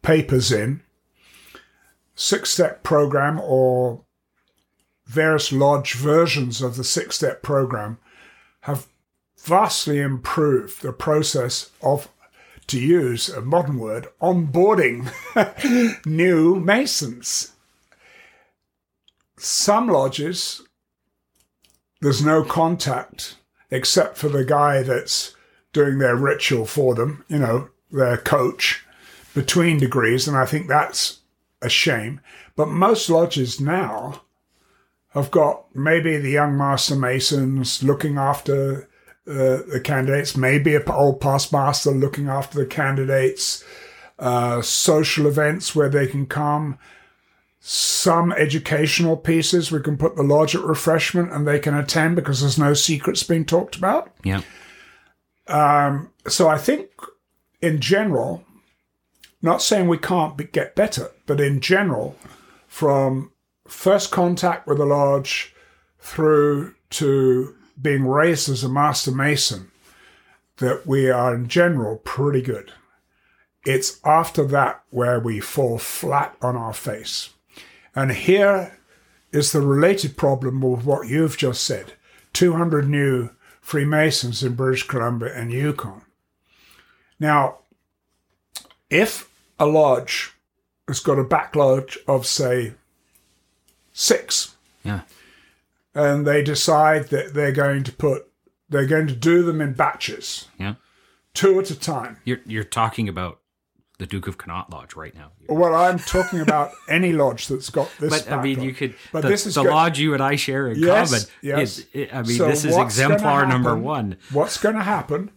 papers 0.01 0.51
in. 0.51 0.81
Six 2.15 2.49
step 2.49 2.83
program 2.83 3.39
or 3.39 4.01
various 5.05 5.51
lodge 5.51 5.93
versions 5.93 6.61
of 6.61 6.77
the 6.77 6.83
six 6.83 7.17
step 7.17 7.43
program 7.43 7.97
have 8.61 8.87
vastly 9.37 9.99
improved 9.99 10.81
the 10.81 10.93
process 10.93 11.71
of, 11.81 12.09
to 12.67 12.79
use 12.79 13.27
a 13.29 13.41
modern 13.41 13.77
word, 13.77 14.07
onboarding 14.21 15.11
new 16.05 16.59
Masons. 16.59 17.53
Some 19.37 19.87
lodges, 19.87 20.61
there's 22.01 22.23
no 22.23 22.43
contact 22.43 23.37
except 23.69 24.17
for 24.17 24.27
the 24.27 24.43
guy 24.43 24.83
that's 24.83 25.35
doing 25.71 25.99
their 25.99 26.15
ritual 26.15 26.65
for 26.65 26.93
them, 26.95 27.23
you 27.29 27.39
know, 27.39 27.69
their 27.91 28.17
coach 28.17 28.85
between 29.33 29.77
degrees, 29.77 30.27
and 30.27 30.35
I 30.35 30.45
think 30.45 30.67
that's 30.67 31.19
a 31.61 31.69
shame. 31.69 32.19
But 32.55 32.67
most 32.67 33.09
lodges 33.09 33.61
now 33.61 34.23
have 35.09 35.31
got 35.31 35.73
maybe 35.75 36.17
the 36.17 36.31
young 36.31 36.57
master 36.57 36.95
masons 36.95 37.83
looking 37.83 38.17
after 38.17 38.89
uh, 39.27 39.63
the 39.71 39.81
candidates, 39.83 40.35
maybe 40.35 40.75
a 40.75 40.91
old 40.91 41.21
past 41.21 41.53
master 41.53 41.91
looking 41.91 42.27
after 42.27 42.59
the 42.59 42.65
candidates, 42.65 43.63
uh, 44.19 44.61
social 44.61 45.27
events 45.27 45.75
where 45.75 45.89
they 45.89 46.07
can 46.07 46.25
come, 46.25 46.77
some 47.63 48.31
educational 48.33 49.15
pieces 49.15 49.71
we 49.71 49.79
can 49.79 49.95
put 49.95 50.15
the 50.15 50.23
lodge 50.23 50.55
at 50.55 50.63
refreshment 50.63 51.31
and 51.31 51.47
they 51.47 51.59
can 51.59 51.75
attend 51.75 52.15
because 52.15 52.41
there's 52.41 52.57
no 52.57 52.73
secrets 52.73 53.21
being 53.21 53.45
talked 53.45 53.75
about. 53.75 54.11
Yeah. 54.23 54.41
Um, 55.47 56.11
so 56.27 56.49
I 56.49 56.57
think 56.57 56.89
in 57.61 57.79
general, 57.79 58.43
not 59.43 59.61
saying 59.61 59.87
we 59.87 59.99
can't 59.99 60.35
be, 60.35 60.45
get 60.45 60.75
better, 60.75 61.11
but 61.27 61.39
in 61.39 61.61
general, 61.61 62.17
from 62.65 63.31
first 63.67 64.09
contact 64.09 64.65
with 64.67 64.79
the 64.79 64.85
lodge 64.85 65.53
through 65.99 66.73
to 66.89 67.55
being 67.79 68.07
raised 68.07 68.49
as 68.49 68.63
a 68.63 68.69
master 68.69 69.11
mason 69.11 69.71
that 70.57 70.87
we 70.87 71.11
are 71.11 71.35
in 71.35 71.47
general 71.47 71.97
pretty 71.97 72.41
good. 72.41 72.73
It's 73.65 73.99
after 74.03 74.45
that 74.45 74.83
where 74.89 75.19
we 75.19 75.39
fall 75.39 75.77
flat 75.77 76.35
on 76.41 76.55
our 76.57 76.73
face. 76.73 77.29
And 77.95 78.11
here 78.11 78.77
is 79.31 79.51
the 79.51 79.61
related 79.61 80.17
problem 80.17 80.61
with 80.61 80.85
what 80.85 81.07
you've 81.07 81.37
just 81.37 81.63
said 81.63 81.93
200 82.33 82.87
new 82.87 83.29
Freemasons 83.59 84.43
in 84.43 84.55
British 84.55 84.87
Columbia 84.87 85.33
and 85.33 85.51
Yukon. 85.51 86.01
Now, 87.19 87.59
if 88.89 89.29
a 89.59 89.65
lodge 89.65 90.31
has 90.87 90.99
got 90.99 91.19
a 91.19 91.23
backlog 91.23 91.91
of, 92.07 92.25
say, 92.25 92.73
six, 93.93 94.55
Yeah. 94.83 95.01
and 95.93 96.25
they 96.25 96.41
decide 96.43 97.09
that 97.09 97.33
they're 97.33 97.51
going 97.51 97.83
to 97.83 97.91
put, 97.91 98.27
they're 98.69 98.87
going 98.87 99.07
to 99.07 99.15
do 99.15 99.43
them 99.43 99.61
in 99.61 99.73
batches, 99.73 100.47
Yeah. 100.57 100.75
two 101.33 101.59
at 101.59 101.69
a 101.69 101.79
time. 101.79 102.17
You're 102.25 102.39
you're 102.45 102.63
talking 102.63 103.07
about 103.07 103.39
the 104.01 104.07
Duke 104.07 104.27
of 104.27 104.35
Connaught 104.35 104.71
Lodge 104.71 104.95
right 104.95 105.13
now. 105.13 105.29
Well, 105.47 105.75
I'm 105.75 105.99
talking 105.99 106.39
about 106.39 106.71
any 106.89 107.13
lodge 107.13 107.47
that's 107.47 107.69
got 107.69 107.87
this. 107.99 108.09
But 108.09 108.31
I 108.33 108.41
mean, 108.41 108.59
you 108.59 108.73
could. 108.73 108.95
But 109.11 109.21
the, 109.21 109.27
this 109.27 109.45
is 109.45 109.53
the 109.53 109.61
lodge 109.61 109.99
you 109.99 110.15
and 110.15 110.23
I 110.23 110.37
share 110.37 110.67
in 110.69 110.79
Yes, 110.79 111.11
common. 111.11 111.25
yes. 111.43 111.77
Is, 111.77 111.85
it- 111.93 112.11
I 112.11 112.23
mean, 112.23 112.35
So 112.35 112.47
this 112.47 112.65
is 112.65 112.75
exemplar 112.75 113.45
number 113.45 113.75
one. 113.77 114.17
What's 114.31 114.57
going 114.57 114.73
to 114.73 114.81
happen? 114.81 115.29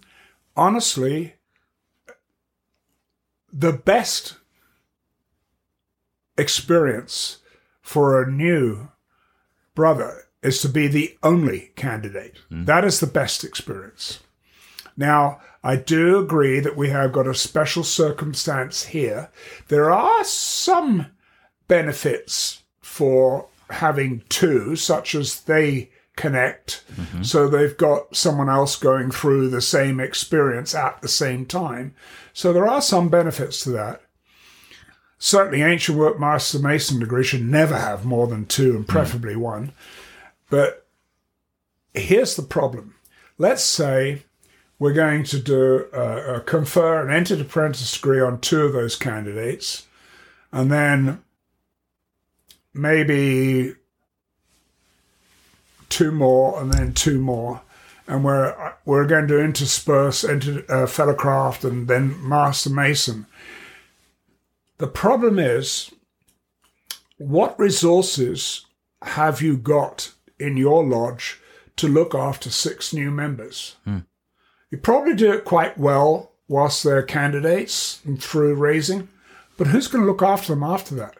Honestly, 0.56 1.34
the 3.52 3.74
best 3.74 4.36
experience 6.38 7.42
for 7.82 8.22
a 8.22 8.30
new 8.30 8.88
brother 9.74 10.22
is 10.42 10.62
to 10.62 10.70
be 10.70 10.86
the 10.86 11.18
only 11.22 11.72
candidate. 11.76 12.36
Mm-hmm. 12.50 12.64
That 12.64 12.86
is 12.86 13.00
the 13.00 13.06
best 13.06 13.44
experience. 13.44 14.20
Now, 14.96 15.40
I 15.64 15.76
do 15.76 16.18
agree 16.18 16.60
that 16.60 16.76
we 16.76 16.90
have 16.90 17.12
got 17.12 17.26
a 17.26 17.34
special 17.34 17.84
circumstance 17.84 18.84
here. 18.84 19.30
There 19.68 19.90
are 19.90 20.22
some 20.22 21.06
benefits 21.68 22.62
for 22.82 23.46
having 23.70 24.22
two, 24.28 24.76
such 24.76 25.14
as 25.14 25.40
they 25.40 25.90
connect. 26.16 26.84
Mm-hmm. 26.92 27.22
So 27.22 27.48
they've 27.48 27.76
got 27.76 28.14
someone 28.14 28.50
else 28.50 28.76
going 28.76 29.10
through 29.10 29.48
the 29.48 29.62
same 29.62 30.00
experience 30.00 30.74
at 30.74 31.00
the 31.00 31.08
same 31.08 31.46
time. 31.46 31.94
So 32.34 32.52
there 32.52 32.68
are 32.68 32.82
some 32.82 33.08
benefits 33.08 33.64
to 33.64 33.70
that. 33.70 34.02
Certainly, 35.18 35.62
ancient 35.62 35.96
work 35.96 36.20
master 36.20 36.58
mason 36.58 37.00
degree 37.00 37.24
should 37.24 37.42
never 37.42 37.78
have 37.78 38.04
more 38.04 38.26
than 38.26 38.44
two 38.44 38.76
and 38.76 38.86
preferably 38.86 39.34
one. 39.34 39.72
But 40.50 40.86
here's 41.94 42.36
the 42.36 42.42
problem. 42.42 42.96
Let's 43.38 43.64
say 43.64 44.24
we're 44.84 44.92
going 44.92 45.24
to 45.24 45.38
do 45.38 45.86
uh, 45.94 46.40
confer 46.40 47.02
an 47.02 47.10
entered 47.10 47.40
apprentice 47.40 47.90
degree 47.94 48.20
on 48.20 48.38
two 48.38 48.66
of 48.66 48.74
those 48.74 48.96
candidates, 48.96 49.86
and 50.52 50.70
then 50.70 51.22
maybe 52.74 53.76
two 55.88 56.12
more, 56.12 56.60
and 56.60 56.70
then 56.70 56.92
two 56.92 57.18
more, 57.18 57.62
and 58.06 58.24
we're 58.24 58.74
we're 58.84 59.06
going 59.06 59.26
to 59.26 59.42
intersperse 59.42 60.22
into 60.22 60.58
uh, 60.70 60.84
fellowcraft 60.84 61.64
and 61.64 61.88
then 61.88 62.16
master 62.28 62.68
mason. 62.68 63.24
The 64.76 64.86
problem 64.86 65.38
is, 65.38 65.92
what 67.16 67.58
resources 67.58 68.66
have 69.00 69.40
you 69.40 69.56
got 69.56 70.12
in 70.38 70.58
your 70.58 70.84
lodge 70.84 71.40
to 71.76 71.88
look 71.88 72.14
after 72.14 72.50
six 72.50 72.92
new 72.92 73.10
members? 73.10 73.76
You 74.74 74.80
probably 74.80 75.14
do 75.14 75.32
it 75.32 75.44
quite 75.44 75.78
well 75.78 76.32
whilst 76.48 76.82
they're 76.82 77.04
candidates 77.04 78.00
and 78.04 78.20
through 78.20 78.56
raising, 78.56 79.06
but 79.56 79.68
who's 79.68 79.86
going 79.86 80.02
to 80.02 80.10
look 80.10 80.20
after 80.20 80.52
them 80.52 80.64
after 80.64 80.96
that? 80.96 81.14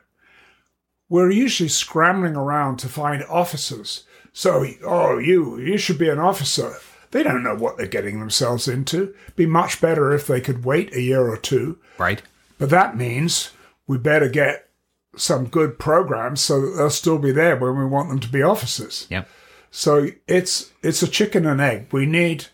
We're 1.09 1.30
usually 1.30 1.68
scrambling 1.68 2.34
around 2.34 2.78
to 2.78 2.88
find 2.88 3.22
officers. 3.26 4.02
So, 4.32 4.66
oh, 4.84 5.18
you, 5.18 5.61
you 5.61 5.78
should 5.78 5.98
be 5.98 6.09
an 6.09 6.18
officer. 6.18 6.74
They 7.12 7.22
don't 7.22 7.44
know 7.44 7.55
what 7.55 7.76
they're 7.76 7.86
getting 7.86 8.18
themselves 8.18 8.66
into. 8.66 9.14
Be 9.36 9.46
much 9.46 9.80
better 9.80 10.12
if 10.12 10.26
they 10.26 10.40
could 10.40 10.64
wait 10.64 10.92
a 10.92 11.00
year 11.00 11.28
or 11.28 11.36
two. 11.36 11.78
Right. 11.96 12.22
But 12.59 12.70
that 12.70 12.96
means 12.96 13.52
we 13.86 13.98
better 13.98 14.28
get 14.28 14.68
some 15.14 15.46
good 15.46 15.78
programs 15.78 16.40
so 16.40 16.61
that 16.61 16.76
they'll 16.76 16.90
still 16.90 17.18
be 17.18 17.30
there 17.30 17.55
when 17.55 17.78
we 17.78 17.84
want 17.84 18.09
them 18.09 18.18
to 18.18 18.28
be 18.28 18.42
officers. 18.42 19.07
Yep. 19.11 19.28
So 19.70 20.09
it's 20.26 20.72
it's 20.82 21.05
a 21.05 21.09
chicken 21.09 21.46
and 21.46 21.61
egg. 21.61 21.92
We 21.92 22.05
need 22.05 22.46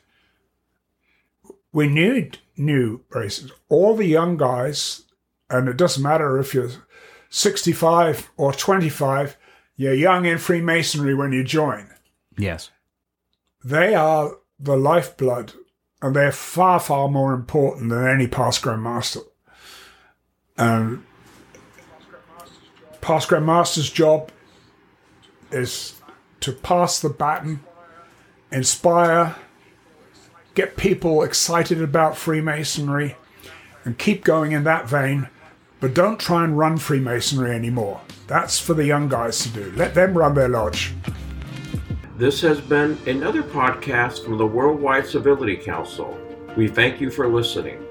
we 1.72 1.88
need 1.88 2.38
new 2.56 3.02
races. 3.10 3.52
All 3.68 3.96
the 3.96 4.06
young 4.06 4.36
guys, 4.36 5.02
and 5.48 5.68
it 5.68 5.76
doesn't 5.76 6.02
matter 6.02 6.38
if 6.38 6.54
you're 6.54 6.70
65 7.28 8.30
or 8.36 8.52
25, 8.52 9.36
you're 9.76 9.94
young 9.94 10.24
in 10.26 10.38
Freemasonry 10.38 11.14
when 11.14 11.32
you 11.32 11.44
join. 11.44 11.88
Yes. 12.36 12.70
They 13.64 13.94
are 13.94 14.36
the 14.58 14.76
lifeblood, 14.76 15.52
and 16.02 16.14
they're 16.16 16.32
far, 16.32 16.80
far 16.80 17.08
more 17.08 17.32
important 17.32 17.90
than 17.90 18.06
any 18.06 18.26
past 18.26 18.62
Grand 18.62 18.82
Master. 18.82 19.20
Um, 20.58 21.06
past 23.00 23.28
Grand 23.28 23.46
Master's 23.46 23.90
job 23.90 24.30
is 25.50 26.00
to 26.40 26.52
pass 26.52 27.00
the 27.00 27.08
baton 27.08 27.60
inspire, 28.52 29.36
get 30.60 30.76
people 30.76 31.22
excited 31.22 31.80
about 31.80 32.18
Freemasonry, 32.18 33.16
and 33.86 33.96
keep 33.96 34.24
going 34.24 34.52
in 34.52 34.64
that 34.64 34.86
vein. 34.86 35.26
But 35.80 35.94
don't 35.94 36.20
try 36.20 36.44
and 36.44 36.58
run 36.58 36.76
Freemasonry 36.76 37.52
anymore. 37.52 38.02
That's 38.26 38.58
for 38.58 38.74
the 38.74 38.84
young 38.84 39.08
guys 39.08 39.42
to 39.44 39.48
do. 39.48 39.72
Let 39.74 39.94
them 39.94 40.18
run 40.18 40.34
their 40.34 40.50
lodge. 40.50 40.92
This 42.18 42.42
has 42.42 42.60
been 42.60 42.98
another 43.06 43.42
podcast 43.42 44.22
from 44.22 44.36
the 44.36 44.46
Worldwide 44.46 45.06
Civility 45.06 45.56
Council. 45.56 46.18
We 46.58 46.68
thank 46.68 47.00
you 47.00 47.10
for 47.10 47.26
listening. 47.26 47.82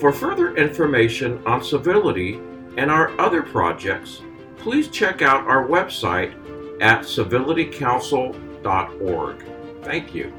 For 0.00 0.12
further 0.12 0.56
information 0.56 1.40
on 1.46 1.62
civility 1.62 2.40
and 2.76 2.90
our 2.90 3.16
other 3.20 3.42
projects, 3.42 4.20
please 4.56 4.88
check 4.88 5.22
out 5.22 5.46
our 5.46 5.68
website 5.68 6.34
at 6.82 7.02
civilitycouncil.org. 7.02 9.44
Thank 9.84 10.12
you. 10.12 10.32